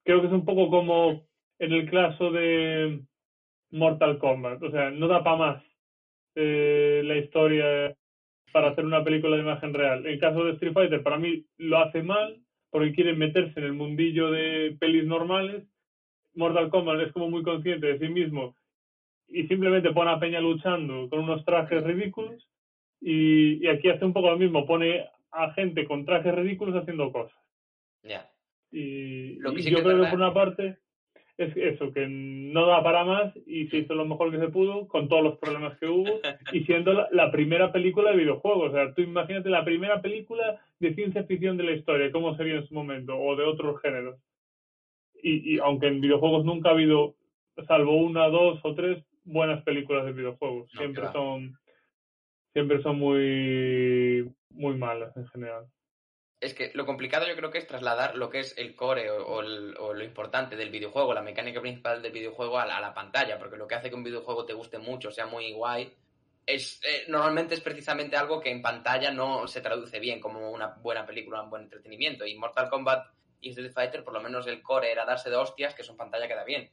Creo 0.04 0.20
que 0.20 0.28
es 0.28 0.32
un 0.32 0.44
poco 0.44 0.70
como 0.70 1.26
en 1.58 1.72
el 1.72 1.90
caso 1.90 2.30
de 2.30 3.00
Mortal 3.70 4.18
Kombat. 4.18 4.62
O 4.62 4.70
sea, 4.70 4.90
no 4.90 5.08
da 5.08 5.22
para 5.24 5.36
más 5.36 5.64
eh, 6.36 7.02
la 7.04 7.16
historia 7.16 7.94
para 8.52 8.70
hacer 8.70 8.84
una 8.84 9.04
película 9.04 9.36
de 9.36 9.42
imagen 9.42 9.74
real. 9.74 10.06
En 10.06 10.12
el 10.12 10.20
caso 10.20 10.44
de 10.44 10.52
Street 10.52 10.72
Fighter, 10.72 11.02
para 11.02 11.18
mí 11.18 11.44
lo 11.56 11.78
hace 11.78 12.02
mal 12.02 12.38
porque 12.70 12.92
quiere 12.92 13.14
meterse 13.14 13.58
en 13.60 13.66
el 13.66 13.72
mundillo 13.72 14.30
de 14.30 14.76
pelis 14.78 15.04
normales. 15.04 15.64
Mortal 16.34 16.70
Kombat 16.70 17.00
es 17.00 17.12
como 17.12 17.30
muy 17.30 17.42
consciente 17.42 17.86
de 17.86 17.98
sí 17.98 18.08
mismo 18.08 18.54
y 19.28 19.46
simplemente 19.46 19.92
pone 19.92 20.10
a 20.10 20.18
Peña 20.18 20.40
luchando 20.40 21.08
con 21.08 21.20
unos 21.20 21.44
trajes 21.44 21.82
ridículos 21.84 22.48
y, 23.00 23.64
y 23.64 23.68
aquí 23.68 23.88
hace 23.88 24.04
un 24.04 24.12
poco 24.12 24.30
lo 24.30 24.38
mismo, 24.38 24.66
pone 24.66 25.06
a 25.30 25.52
gente 25.52 25.84
con 25.84 26.04
trajes 26.04 26.34
ridículos 26.34 26.76
haciendo 26.76 27.12
cosas. 27.12 27.38
Ya. 28.02 28.30
Y, 28.70 29.36
Lo 29.36 29.52
que 29.52 29.60
y 29.60 29.62
sí 29.64 29.70
yo 29.70 29.78
que 29.78 29.84
creo 29.84 30.02
que 30.02 30.10
por 30.10 30.18
una 30.18 30.34
parte 30.34 30.78
es 31.38 31.56
eso, 31.56 31.92
que 31.92 32.06
no 32.08 32.66
da 32.66 32.82
para 32.82 33.04
más 33.04 33.32
y 33.46 33.68
se 33.68 33.78
hizo 33.78 33.94
lo 33.94 34.04
mejor 34.04 34.32
que 34.32 34.40
se 34.40 34.48
pudo 34.48 34.88
con 34.88 35.08
todos 35.08 35.22
los 35.22 35.38
problemas 35.38 35.78
que 35.78 35.86
hubo 35.86 36.20
y 36.52 36.64
siendo 36.64 36.92
la, 36.92 37.08
la 37.12 37.30
primera 37.30 37.70
película 37.70 38.10
de 38.10 38.16
videojuegos. 38.18 38.70
O 38.70 38.72
sea, 38.74 38.92
tú 38.92 39.02
imagínate 39.02 39.48
la 39.48 39.64
primera 39.64 40.02
película 40.02 40.60
de 40.80 40.94
ciencia 40.94 41.22
ficción 41.24 41.56
de 41.56 41.64
la 41.64 41.72
historia, 41.72 42.10
cómo 42.10 42.36
sería 42.36 42.56
en 42.56 42.66
su 42.66 42.74
momento, 42.74 43.16
o 43.16 43.36
de 43.36 43.44
otros 43.44 43.80
géneros. 43.80 44.20
Y, 45.22 45.54
y 45.54 45.58
aunque 45.58 45.86
en 45.86 46.00
videojuegos 46.00 46.44
nunca 46.44 46.70
ha 46.70 46.72
habido, 46.72 47.14
salvo 47.68 47.96
una, 47.96 48.28
dos 48.28 48.58
o 48.64 48.74
tres 48.74 49.04
buenas 49.24 49.62
películas 49.62 50.06
de 50.06 50.12
videojuegos, 50.12 50.68
No, 50.74 50.78
siempre 50.80 51.02
claro. 51.02 51.12
son 51.12 51.58
siempre 52.52 52.82
son 52.82 52.98
muy 52.98 54.28
muy 54.50 54.76
malas 54.76 55.16
en 55.16 55.26
general. 55.28 55.66
Es 56.40 56.54
que 56.54 56.70
lo 56.74 56.86
complicado 56.86 57.26
yo 57.26 57.34
creo 57.34 57.50
que 57.50 57.58
es 57.58 57.66
trasladar 57.66 58.16
lo 58.16 58.30
que 58.30 58.40
es 58.40 58.56
el 58.56 58.76
core 58.76 59.10
o, 59.10 59.42
lo 59.42 60.04
importante 60.04 60.54
del 60.54 60.70
videojuego, 60.70 61.12
la 61.12 61.22
mecánica 61.22 61.60
principal 61.60 62.00
del 62.00 62.12
videojuego 62.12 62.58
a 62.58 62.66
la, 62.66 62.94
pantalla, 62.94 63.38
porque 63.38 63.56
lo 63.56 63.66
que 63.66 63.74
hace 63.74 63.88
que 63.88 63.96
un 63.96 64.04
videojuego 64.04 64.44
te 64.44 64.52
guste 64.52 64.78
mucho, 64.78 65.10
sea 65.10 65.26
muy 65.26 65.52
guay, 65.52 65.92
es 66.46 66.80
eh, 66.84 67.04
normalmente 67.08 67.54
es 67.54 67.60
precisamente 67.60 68.16
algo 68.16 68.40
que 68.40 68.50
en 68.50 68.62
pantalla 68.62 69.10
no 69.10 69.48
se 69.48 69.60
traduce 69.60 69.98
bien 69.98 70.20
como 70.20 70.50
una 70.50 70.68
buena 70.68 71.04
película, 71.04 71.42
un 71.42 71.50
buen 71.50 71.64
entretenimiento. 71.64 72.24
Y 72.24 72.36
Mortal 72.36 72.70
Kombat 72.70 73.08
y 73.40 73.50
Street 73.50 73.72
Fighter, 73.72 74.04
por 74.04 74.14
lo 74.14 74.20
menos 74.20 74.46
el 74.46 74.62
core 74.62 74.92
era 74.92 75.04
darse 75.04 75.30
de 75.30 75.36
hostias, 75.36 75.74
que 75.74 75.82
eso 75.82 75.92
en 75.92 75.98
pantalla 75.98 76.28
queda 76.28 76.44
bien. 76.44 76.70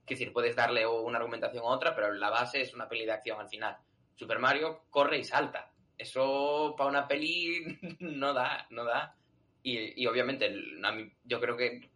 Es 0.00 0.08
decir, 0.18 0.32
puedes 0.32 0.56
darle 0.56 0.86
una 0.86 1.18
argumentación 1.18 1.64
a 1.64 1.68
otra, 1.68 1.94
pero 1.94 2.12
la 2.12 2.30
base 2.30 2.60
es 2.60 2.74
una 2.74 2.88
peli 2.88 3.06
de 3.06 3.12
acción 3.12 3.40
al 3.40 3.48
final. 3.48 3.78
Super 4.16 4.38
Mario 4.38 4.84
corre 4.90 5.18
y 5.18 5.24
salta. 5.24 5.70
Eso 5.98 6.74
para 6.76 6.90
una 6.90 7.06
peli 7.08 7.78
no 8.00 8.32
da, 8.32 8.66
no 8.70 8.84
da. 8.84 9.14
Y, 9.62 10.02
y 10.02 10.06
obviamente, 10.06 10.46
el- 10.46 10.84
a 10.84 10.92
mí- 10.92 11.10
yo 11.24 11.40
creo 11.40 11.56
que 11.56 11.90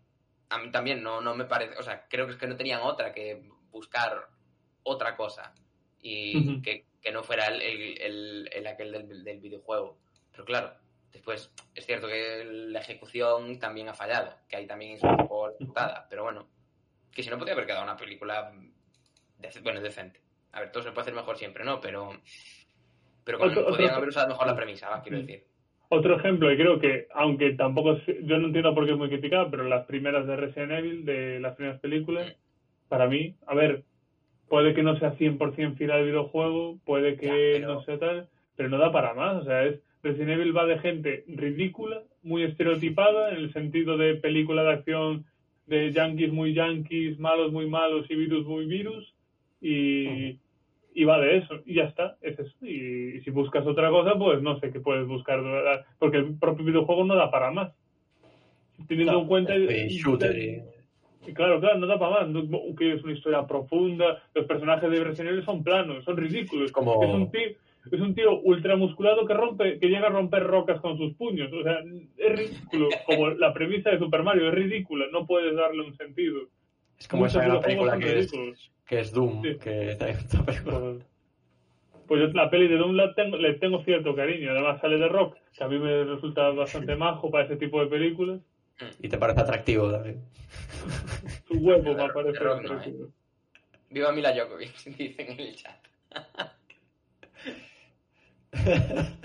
a 0.51 0.59
mí 0.59 0.71
también 0.71 1.03
no, 1.03 1.21
no 1.21 1.35
me 1.35 1.45
parece, 1.45 1.77
o 1.79 1.83
sea, 1.83 2.07
creo 2.09 2.27
que 2.27 2.33
es 2.33 2.39
que 2.39 2.47
no 2.47 2.57
tenían 2.57 2.81
otra 2.83 3.13
que 3.13 3.43
buscar 3.71 4.29
otra 4.83 5.15
cosa 5.17 5.53
y 6.01 6.33
que, 6.63 6.87
que 7.03 7.13
no 7.13 7.23
fuera 7.23 7.49
el, 7.49 7.61
el, 7.61 8.01
el- 8.01 8.51
el 8.53 8.67
aquel 8.67 8.93
del, 8.93 9.25
del 9.25 9.41
videojuego. 9.41 9.99
Pero 10.33 10.45
claro, 10.47 10.75
después 11.13 11.51
es 11.75 11.85
cierto 11.85 12.07
que 12.07 12.45
la 12.47 12.81
ejecución 12.81 13.59
también 13.59 13.89
ha 13.89 13.95
fallado, 13.95 14.35
que 14.49 14.57
ahí 14.57 14.67
también 14.67 14.93
es 14.93 15.03
un 15.03 15.17
poco 15.17 15.53
putada, 15.59 16.07
pero 16.09 16.23
bueno, 16.23 16.49
que 17.13 17.23
si 17.23 17.29
no 17.29 17.37
podría 17.37 17.55
haber 17.55 17.67
quedado 17.67 17.83
una 17.85 17.97
película 17.97 18.51
dec- 19.39 19.63
bueno, 19.63 19.81
decente. 19.83 20.23
A 20.53 20.61
ver, 20.61 20.73
todo 20.73 20.83
se 20.83 20.91
puede 20.93 21.03
hacer 21.03 21.15
mejor 21.15 21.37
siempre, 21.37 21.65
¿no? 21.65 21.79
Pero, 21.81 22.11
pero 23.29 23.39
con- 23.39 23.51
Otro- 23.51 23.91
haber 23.95 24.09
usado 24.09 24.29
mejor 24.29 24.47
la 24.47 24.57
premisa, 24.57 25.03
quiero 25.03 25.19
decir. 25.19 25.43
Otro 25.91 26.17
ejemplo, 26.19 26.51
y 26.51 26.57
creo 26.57 26.79
que, 26.81 27.09
aunque 27.15 27.53
tampoco 27.53 27.99
yo 28.23 28.39
no 28.39 28.47
entiendo 28.47 28.75
por 28.75 28.87
qué 28.87 28.93
es 28.93 28.99
muy 28.99 29.09
criticada, 29.11 29.51
pero 29.51 29.65
las 29.65 29.85
primeras 29.87 30.27
de 30.27 30.37
Resident 30.37 30.73
Evil, 30.73 31.05
de 31.05 31.41
las 31.41 31.55
primeras 31.57 31.79
películas, 31.81 32.35
para 32.89 33.07
mí, 33.07 33.35
a 33.47 33.55
ver, 33.55 33.83
puede 34.49 34.73
que 34.73 34.83
no 34.83 34.99
sea 34.99 35.13
100% 35.19 35.77
fiel 35.77 35.91
al 35.91 36.05
videojuego, 36.07 36.79
puede 36.87 37.17
que 37.17 37.27
Ya, 37.27 37.33
pero- 37.67 37.75
no 37.75 37.83
sea 37.83 37.99
tal, 37.99 38.29
pero 38.57 38.69
no 38.71 38.79
da 38.79 38.91
para 38.93 39.13
más. 39.15 39.43
O 39.43 39.45
sea, 39.45 39.65
es 39.65 39.79
Resident 40.03 40.31
Evil 40.31 40.57
va 40.57 40.65
de 40.65 40.79
gente 40.79 41.25
ridícula, 41.29 42.01
muy 42.23 42.45
estereotipada, 42.45 43.31
en 43.31 43.37
el 43.37 43.53
sentido 43.53 43.97
de 43.99 44.15
película 44.15 44.63
de 44.63 44.73
acción 44.73 45.25
de 45.67 45.93
yankees 45.93 46.33
muy 46.33 46.55
yankees, 46.55 47.19
malos 47.19 47.53
muy 47.53 47.67
malos 47.69 48.11
y 48.11 48.15
virus 48.15 48.47
muy 48.47 48.65
virus, 48.67 49.15
y, 49.61 50.39
y 50.95 51.05
va 51.05 51.21
de 51.21 51.39
eso, 51.39 51.61
y 51.65 51.75
ya 51.75 51.85
está, 51.85 52.17
es 52.23 52.39
eso. 52.39 52.67
Y, 52.67 53.21
si 53.21 53.31
buscas 53.31 53.67
otra 53.67 53.91
cosa, 53.91 54.15
pues 54.19 54.43
no 54.43 54.59
sé 54.61 54.71
qué 54.71 54.81
puedes 54.81 55.07
buscar, 55.07 55.43
de 55.43 55.51
verdad, 55.51 55.85
porque 55.99 56.19
el 56.19 56.39
propio 56.39 56.65
videojuego 56.65 57.05
no 57.05 57.15
da 57.15 57.31
para 57.31 57.51
más. 57.51 57.73
Teniendo 58.87 59.13
No, 59.13 59.21
en 59.21 59.27
cuenta... 59.27 59.57
y 59.57 59.67
y- 61.27 61.35
Claro, 61.35 61.61
claro, 61.61 61.79
no 61.79 61.87
da 61.87 61.99
para 61.99 62.25
más. 62.25 62.29
No- 62.29 62.49
que 62.77 62.95
es 62.95 63.05
una 63.05 63.13
historia 63.13 63.47
profunda. 63.47 64.23
Los 64.35 64.47
personajes 64.47 64.91
de 64.91 65.05
Resident 65.05 65.31
Evil 65.33 65.45
son 65.45 65.63
planos, 65.63 66.05
son 66.05 66.17
ridículos. 66.17 66.73
Como- 66.73 67.03
Es 67.03 67.11
un 67.11 67.31
tío, 67.31 67.49
es 67.93 68.01
un 68.01 68.15
tío 68.15 68.41
ultramusculado 68.41 69.27
que 69.27 69.35
rompe, 69.35 69.79
que 69.79 69.89
llega 69.89 70.07
a 70.07 70.11
romper 70.11 70.45
rocas 70.45 70.81
con 70.81 70.97
sus 70.97 71.15
puños. 71.15 71.53
O 71.53 71.63
sea, 71.63 71.81
es 72.17 72.39
ridículo. 72.39 72.89
Como 73.07 73.29
la 73.31 73.53
premisa 73.53 73.91
de 73.91 73.99
Super 73.99 74.23
Mario 74.23 74.49
es 74.49 74.55
ridícula. 74.55 75.07
No 75.13 75.27
puedes 75.27 75.55
darle 75.55 75.83
un 75.83 75.95
sentido. 75.97 76.41
Es 76.99 77.07
como 77.07 77.27
esa 77.27 77.39
Muchos 77.41 77.53
gran 77.53 77.63
película 77.63 77.99
que 77.99 78.19
es. 78.21 78.71
Que 78.89 79.01
es 79.01 79.13
Doom, 79.13 79.43
Sí. 79.43 79.59
que 79.59 79.91
esta 79.93 80.43
película. 80.45 80.95
Pues 82.09 82.21
yo 82.23 82.27
la 82.29 82.49
peli 82.49 82.69
de 82.69 82.79
Doom 82.79 82.97
la 82.97 83.15
tengo, 83.15 83.37
le 83.37 83.53
tengo 83.55 83.85
cierto 83.85 84.17
cariño. 84.17 84.51
Además 84.51 84.81
sale 84.81 84.97
de 84.97 85.09
rock, 85.09 85.37
que 85.57 85.63
a 85.63 85.69
mí 85.69 85.79
me 85.79 86.05
resulta 86.05 86.49
bastante 86.51 86.97
majo 86.97 87.31
para 87.31 87.45
ese 87.45 87.57
tipo 87.57 87.81
de 87.81 87.87
películas. 87.89 88.41
Y 89.03 89.09
te 89.09 89.19
parece 89.19 89.41
atractivo 89.41 89.91
también. 89.91 90.23
Su 91.47 91.55
huevo 91.59 91.95
me 91.95 92.09
parece 92.09 92.43
no, 92.43 92.53
atractivo. 92.53 93.09
Viva 93.91 94.13
Mila 94.13 94.33
Djokovic, 94.33 94.85
dicen 94.97 95.33
en 95.33 95.41
el 95.41 95.55
chat. 95.55 95.77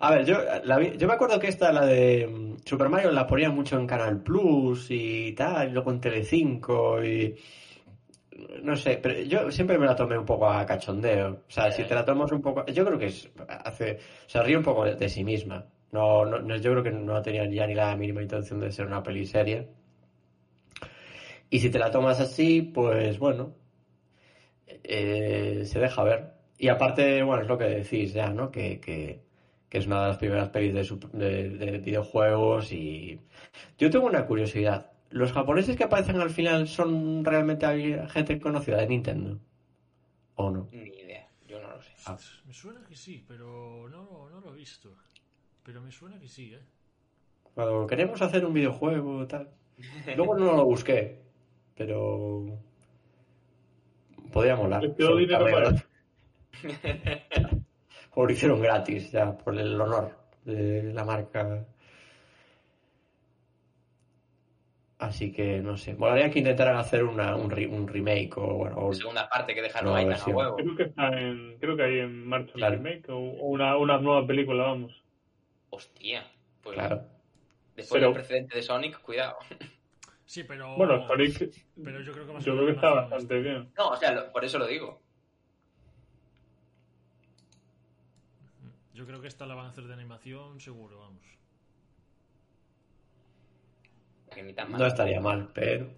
A 0.00 0.10
ver, 0.10 0.26
yo, 0.26 0.38
la 0.64 0.78
vi- 0.78 0.96
yo 0.98 1.06
me 1.06 1.14
acuerdo 1.14 1.38
que 1.40 1.46
esta, 1.48 1.72
la 1.72 1.86
de 1.86 2.26
mm, 2.26 2.56
Super 2.64 2.88
Mario, 2.88 3.10
la 3.12 3.26
ponían 3.26 3.54
mucho 3.54 3.78
en 3.78 3.86
Canal 3.86 4.22
Plus 4.22 4.88
y 4.90 5.32
tal, 5.32 5.68
y 5.70 5.72
luego 5.72 5.90
en 5.90 6.00
Telecinco 6.00 7.02
y... 7.04 7.34
No 8.62 8.74
sé, 8.76 8.98
pero 9.02 9.20
yo 9.22 9.50
siempre 9.50 9.78
me 9.78 9.86
la 9.86 9.94
tomé 9.94 10.18
un 10.18 10.24
poco 10.24 10.48
a 10.48 10.66
cachondeo. 10.66 11.42
O 11.46 11.50
sea, 11.50 11.70
si 11.70 11.84
te 11.84 11.94
la 11.94 12.04
tomas 12.04 12.32
un 12.32 12.42
poco... 12.42 12.64
Yo 12.66 12.84
creo 12.84 12.98
que 12.98 13.06
es, 13.06 13.30
hace... 13.48 13.98
Se 14.26 14.42
ríe 14.42 14.56
un 14.56 14.62
poco 14.64 14.84
de, 14.84 14.96
de 14.96 15.08
sí 15.08 15.22
misma. 15.24 15.66
No, 15.92 16.24
no, 16.24 16.40
no- 16.40 16.56
yo 16.56 16.72
creo 16.72 16.82
que 16.82 16.90
no 16.90 17.22
tenía 17.22 17.48
ya 17.48 17.66
ni 17.66 17.74
la 17.74 17.94
mínima 17.96 18.22
intención 18.22 18.58
de 18.60 18.72
ser 18.72 18.86
una 18.86 19.02
peli 19.02 19.24
seria. 19.26 19.64
Y 21.50 21.60
si 21.60 21.70
te 21.70 21.78
la 21.78 21.90
tomas 21.90 22.18
así, 22.20 22.62
pues 22.62 23.18
bueno, 23.18 23.54
eh, 24.66 25.62
se 25.64 25.78
deja 25.78 26.02
ver. 26.02 26.32
Y 26.58 26.68
aparte, 26.68 27.22
bueno, 27.22 27.42
es 27.42 27.48
lo 27.48 27.58
que 27.58 27.64
decís 27.64 28.12
ya, 28.12 28.30
¿no? 28.30 28.50
Que, 28.50 28.80
que, 28.80 29.22
que 29.68 29.78
es 29.78 29.86
una 29.86 30.02
de 30.02 30.08
las 30.08 30.18
primeras 30.18 30.48
pelis 30.50 30.74
de, 30.74 31.08
de- 31.12 31.48
de 31.50 31.78
videojuegos 31.78 32.72
y... 32.72 33.20
Yo 33.78 33.90
tengo 33.90 34.06
una 34.06 34.26
curiosidad. 34.26 34.90
¿Los 35.14 35.30
japoneses 35.30 35.76
que 35.76 35.84
aparecen 35.84 36.20
al 36.20 36.30
final 36.30 36.66
son 36.66 37.24
realmente 37.24 38.04
gente 38.08 38.40
conocida 38.40 38.78
de 38.78 38.88
Nintendo? 38.88 39.38
¿O 40.34 40.50
no? 40.50 40.68
Ni 40.72 40.88
idea, 40.88 41.30
yo 41.46 41.62
no 41.62 41.70
lo 41.70 41.80
sé. 41.80 41.92
Ah. 42.06 42.18
Me 42.44 42.52
suena 42.52 42.82
que 42.82 42.96
sí, 42.96 43.24
pero 43.28 43.88
no, 43.88 44.28
no 44.28 44.40
lo 44.40 44.52
he 44.52 44.56
visto. 44.56 44.92
Pero 45.62 45.80
me 45.82 45.92
suena 45.92 46.18
que 46.18 46.26
sí, 46.26 46.52
¿eh? 46.54 46.62
Cuando 47.54 47.86
queremos 47.86 48.20
hacer 48.22 48.44
un 48.44 48.54
videojuego 48.54 49.24
tal. 49.28 49.50
Luego 50.16 50.36
no 50.36 50.56
lo 50.56 50.64
busqué, 50.64 51.22
pero... 51.76 52.58
Podría 54.32 54.56
molar. 54.56 54.82
Dinero 54.96 55.28
cameos. 55.28 55.86
O 58.16 58.24
lo 58.26 58.32
hicieron 58.32 58.60
gratis, 58.60 59.12
ya, 59.12 59.38
por 59.38 59.56
el 59.56 59.80
honor 59.80 60.18
de 60.44 60.92
la 60.92 61.04
marca. 61.04 61.64
Así 64.98 65.32
que 65.32 65.58
no 65.60 65.76
sé. 65.76 65.94
Molaría 65.94 66.30
que 66.30 66.38
intentaran 66.38 66.76
hacer 66.76 67.02
una, 67.04 67.34
un, 67.36 67.50
re- 67.50 67.66
un 67.66 67.86
remake 67.88 68.36
o 68.38 68.54
bueno. 68.54 68.76
o- 68.78 68.94
Segunda 68.94 69.28
parte 69.28 69.54
que 69.54 69.60
dejaron 69.62 69.96
ahí 69.96 70.06
tan 70.08 70.20
a 70.20 70.24
huevo. 70.36 70.56
Creo 70.56 70.76
que 70.76 70.82
está 70.84 71.08
en, 71.20 71.58
creo 71.58 71.76
que 71.76 71.82
hay 71.82 71.98
en 71.98 72.26
marcha 72.26 72.52
un 72.54 72.58
Claro. 72.60 72.76
remake 72.76 73.08
o, 73.10 73.18
una, 73.18 73.76
una 73.76 73.98
nueva 73.98 74.26
película, 74.26 74.64
vamos. 74.64 75.02
Hostia, 75.70 76.24
pues 76.62 76.74
Claro. 76.76 77.02
después 77.74 77.98
Pero- 78.00 78.06
del 78.12 78.14
precedente 78.14 78.56
de 78.56 78.62
Sonic, 78.62 79.00
cuidado. 79.02 79.36
Sí, 80.26 80.44
pero. 80.44 80.76
Bueno, 80.76 81.06
Sonic, 81.06 81.52
Pero 81.84 82.00
yo 82.00 82.12
creo 82.12 82.26
que 82.26 82.32
más 82.32 82.44
yo 82.44 82.52
que 82.52 82.56
creo 82.58 82.66
que 82.68 82.74
está 82.74 82.90
bastante 82.94 83.40
bien. 83.40 83.72
No, 83.76 83.88
o 83.90 83.96
sea, 83.96 84.12
lo- 84.12 84.32
por 84.32 84.44
eso 84.44 84.58
lo 84.58 84.66
digo. 84.66 85.02
Yo 88.94 89.06
creo 89.06 89.20
que 89.20 89.26
esta 89.26 89.44
la 89.44 89.54
van 89.56 89.66
a 89.66 89.68
hacer 89.70 89.84
de 89.84 89.92
animación, 89.92 90.60
seguro, 90.60 91.00
vamos. 91.00 91.24
Que 94.34 94.42
ni 94.42 94.52
tan 94.52 94.70
mal. 94.70 94.80
No 94.80 94.86
estaría 94.86 95.20
mal, 95.20 95.50
pero. 95.54 95.90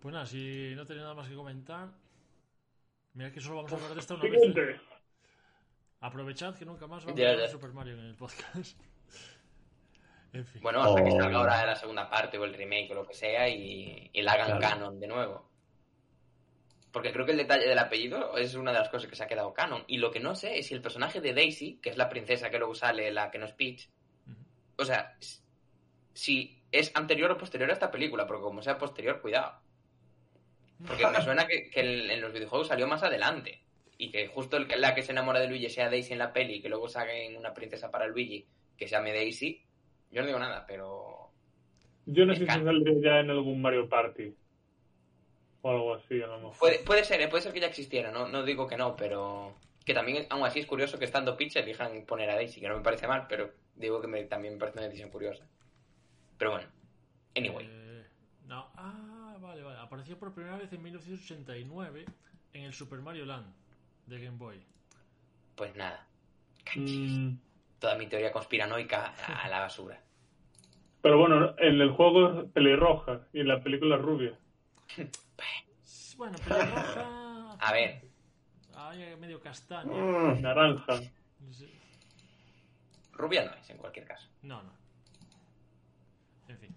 Pues 0.00 0.12
nada, 0.12 0.26
si 0.26 0.74
no 0.76 0.84
tenía 0.84 1.02
nada 1.02 1.14
más 1.14 1.28
que 1.28 1.34
comentar. 1.34 1.88
Mira 3.14 3.32
que 3.32 3.40
solo 3.40 3.56
vamos 3.56 3.72
a 3.72 3.76
hablar 3.76 3.94
de 3.94 4.00
esta 4.00 4.14
una 4.14 4.24
vez. 4.24 4.56
¿eh? 4.56 4.80
Aprovechad 6.00 6.54
que 6.56 6.64
nunca 6.66 6.86
más 6.86 7.04
vamos 7.04 7.18
a 7.18 7.22
hablar 7.22 7.38
de 7.40 7.48
Super 7.48 7.72
Mario 7.72 7.94
en 7.94 8.00
el 8.06 8.14
podcast. 8.14 8.78
en 10.32 10.44
fin. 10.44 10.60
Bueno, 10.62 10.82
hasta 10.82 11.02
que 11.02 11.10
Oh. 11.10 11.16
salga 11.20 11.38
ahora 11.38 11.64
la 11.66 11.76
segunda 11.76 12.10
parte 12.10 12.36
o 12.38 12.44
el 12.44 12.52
remake 12.54 12.90
o 12.90 12.94
lo 12.94 13.06
que 13.06 13.14
sea 13.14 13.48
y, 13.48 14.10
y 14.12 14.22
la 14.22 14.32
hagan 14.32 14.58
Claro. 14.58 14.60
canon 14.60 15.00
de 15.00 15.06
nuevo. 15.06 15.48
Porque 16.94 17.10
creo 17.10 17.26
que 17.26 17.32
el 17.32 17.38
detalle 17.38 17.66
del 17.66 17.80
apellido 17.80 18.38
es 18.38 18.54
una 18.54 18.72
de 18.72 18.78
las 18.78 18.88
cosas 18.88 19.10
que 19.10 19.16
se 19.16 19.24
ha 19.24 19.26
quedado 19.26 19.52
canon. 19.52 19.82
Y 19.88 19.98
lo 19.98 20.12
que 20.12 20.20
no 20.20 20.36
sé 20.36 20.60
es 20.60 20.68
si 20.68 20.74
el 20.74 20.80
personaje 20.80 21.20
de 21.20 21.34
Daisy, 21.34 21.80
que 21.82 21.90
es 21.90 21.96
la 21.96 22.08
princesa 22.08 22.50
que 22.50 22.58
luego 22.58 22.76
sale, 22.76 23.10
la 23.10 23.32
que 23.32 23.38
no 23.38 23.46
es 23.46 23.52
Peach, 23.52 23.88
o 24.78 24.84
sea, 24.84 25.16
si 26.12 26.62
es 26.70 26.92
anterior 26.94 27.32
o 27.32 27.36
posterior 27.36 27.68
a 27.68 27.72
esta 27.72 27.90
película, 27.90 28.28
porque 28.28 28.44
como 28.44 28.62
sea 28.62 28.78
posterior, 28.78 29.20
cuidado. 29.20 29.58
Porque 30.86 31.04
me 31.04 31.20
suena 31.24 31.48
que, 31.48 31.68
que 31.68 31.80
en, 31.80 32.20
los 32.20 32.32
videojuegos 32.32 32.68
salió 32.68 32.86
más 32.86 33.02
adelante. 33.02 33.60
Y 33.98 34.12
que 34.12 34.28
justo 34.28 34.56
el 34.56 34.68
la 34.80 34.94
que 34.94 35.02
se 35.02 35.10
enamora 35.10 35.40
de 35.40 35.48
Luigi 35.48 35.70
sea 35.70 35.90
Daisy 35.90 36.12
en 36.12 36.20
la 36.20 36.32
peli 36.32 36.54
y 36.54 36.62
que 36.62 36.68
luego 36.68 36.88
saquen 36.88 37.36
una 37.36 37.52
princesa 37.52 37.90
para 37.90 38.06
Luigi 38.06 38.46
que 38.76 38.86
se 38.86 38.92
llame 38.92 39.12
Daisy. 39.12 39.64
Yo 40.12 40.20
no 40.20 40.28
digo 40.28 40.38
nada, 40.38 40.64
pero. 40.64 41.32
Yo 42.06 42.24
no 42.24 42.34
sé 42.34 42.40
si 42.40 42.46
saldría 42.46 43.00
ya 43.02 43.18
en 43.18 43.30
algún 43.30 43.60
Mario 43.60 43.88
Party. 43.88 44.32
O 45.66 45.70
algo 45.70 45.94
así, 45.94 46.20
a 46.20 46.26
lo 46.26 46.36
mejor. 46.36 46.58
Puede, 46.58 46.78
puede 46.80 47.04
ser, 47.04 47.22
¿eh? 47.22 47.28
puede 47.28 47.42
ser 47.42 47.54
que 47.54 47.60
ya 47.60 47.68
existiera, 47.68 48.10
no, 48.10 48.28
no 48.28 48.42
digo 48.42 48.66
que 48.66 48.76
no, 48.76 48.94
pero. 48.94 49.54
Que 49.84 49.94
también, 49.94 50.26
aún 50.28 50.44
así, 50.44 50.60
es 50.60 50.66
curioso 50.66 50.98
que 50.98 51.06
estando 51.06 51.36
Peach 51.36 51.56
elijan 51.56 52.04
poner 52.06 52.28
a 52.28 52.34
Daisy, 52.34 52.60
que 52.60 52.68
no 52.68 52.76
me 52.76 52.82
parece 52.82 53.06
mal, 53.06 53.26
pero 53.28 53.50
digo 53.74 54.00
que 54.00 54.06
me, 54.06 54.22
también 54.24 54.54
me 54.54 54.60
parece 54.60 54.78
una 54.78 54.86
decisión 54.86 55.10
curiosa. 55.10 55.46
Pero 56.36 56.52
bueno, 56.52 56.68
anyway. 57.34 57.66
Eh, 57.68 58.04
no, 58.46 58.68
ah, 58.76 59.36
vale, 59.40 59.62
vale. 59.62 59.78
Apareció 59.80 60.18
por 60.18 60.34
primera 60.34 60.56
vez 60.58 60.72
en 60.72 60.82
1989 60.82 62.04
en 62.52 62.62
el 62.62 62.72
Super 62.74 63.00
Mario 63.00 63.24
Land 63.24 63.46
de 64.06 64.20
Game 64.20 64.36
Boy. 64.38 64.60
Pues 65.54 65.74
nada, 65.76 66.06
Mm, 66.76 67.36
toda 67.78 67.94
mi 67.96 68.06
teoría 68.06 68.32
conspiranoica 68.32 69.14
a 69.42 69.48
la 69.48 69.60
basura. 69.60 70.00
pero 71.00 71.18
bueno, 71.18 71.54
en 71.58 71.80
el 71.80 71.90
juego 71.90 72.40
es 72.40 72.50
pelirroja 72.52 73.20
y 73.32 73.40
en 73.40 73.48
la 73.48 73.62
película 73.62 73.96
es 73.96 74.02
rubia. 74.02 74.38
Bueno, 76.16 76.38
pelirroja. 76.38 77.52
A 77.58 77.72
ver, 77.72 78.02
Ay, 78.76 79.16
medio 79.16 79.40
castaña. 79.40 79.92
Mm, 79.92 80.40
Naranja. 80.42 81.00
Sí. 81.50 81.70
rubia 83.12 83.44
no 83.44 83.54
es 83.54 83.70
en 83.70 83.76
cualquier 83.78 84.06
caso. 84.06 84.28
No, 84.42 84.62
no. 84.62 84.72
En 86.48 86.58
fin. 86.58 86.74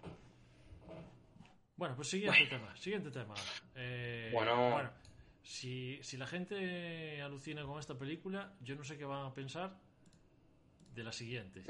Bueno, 1.76 1.96
pues 1.96 2.10
siguiente 2.10 2.46
tema. 2.48 2.76
Siguiente 2.78 3.12
tema. 3.12 3.34
Eh, 3.76 4.30
Bueno. 4.34 4.90
si, 5.44 6.00
si 6.04 6.18
la 6.18 6.28
gente 6.28 7.22
alucina 7.22 7.64
con 7.64 7.80
esta 7.80 7.98
película, 7.98 8.54
yo 8.62 8.76
no 8.76 8.84
sé 8.84 8.98
qué 8.98 9.06
van 9.06 9.26
a 9.26 9.34
pensar 9.34 9.78
de 10.94 11.04
la 11.04 11.12
siguiente. 11.12 11.64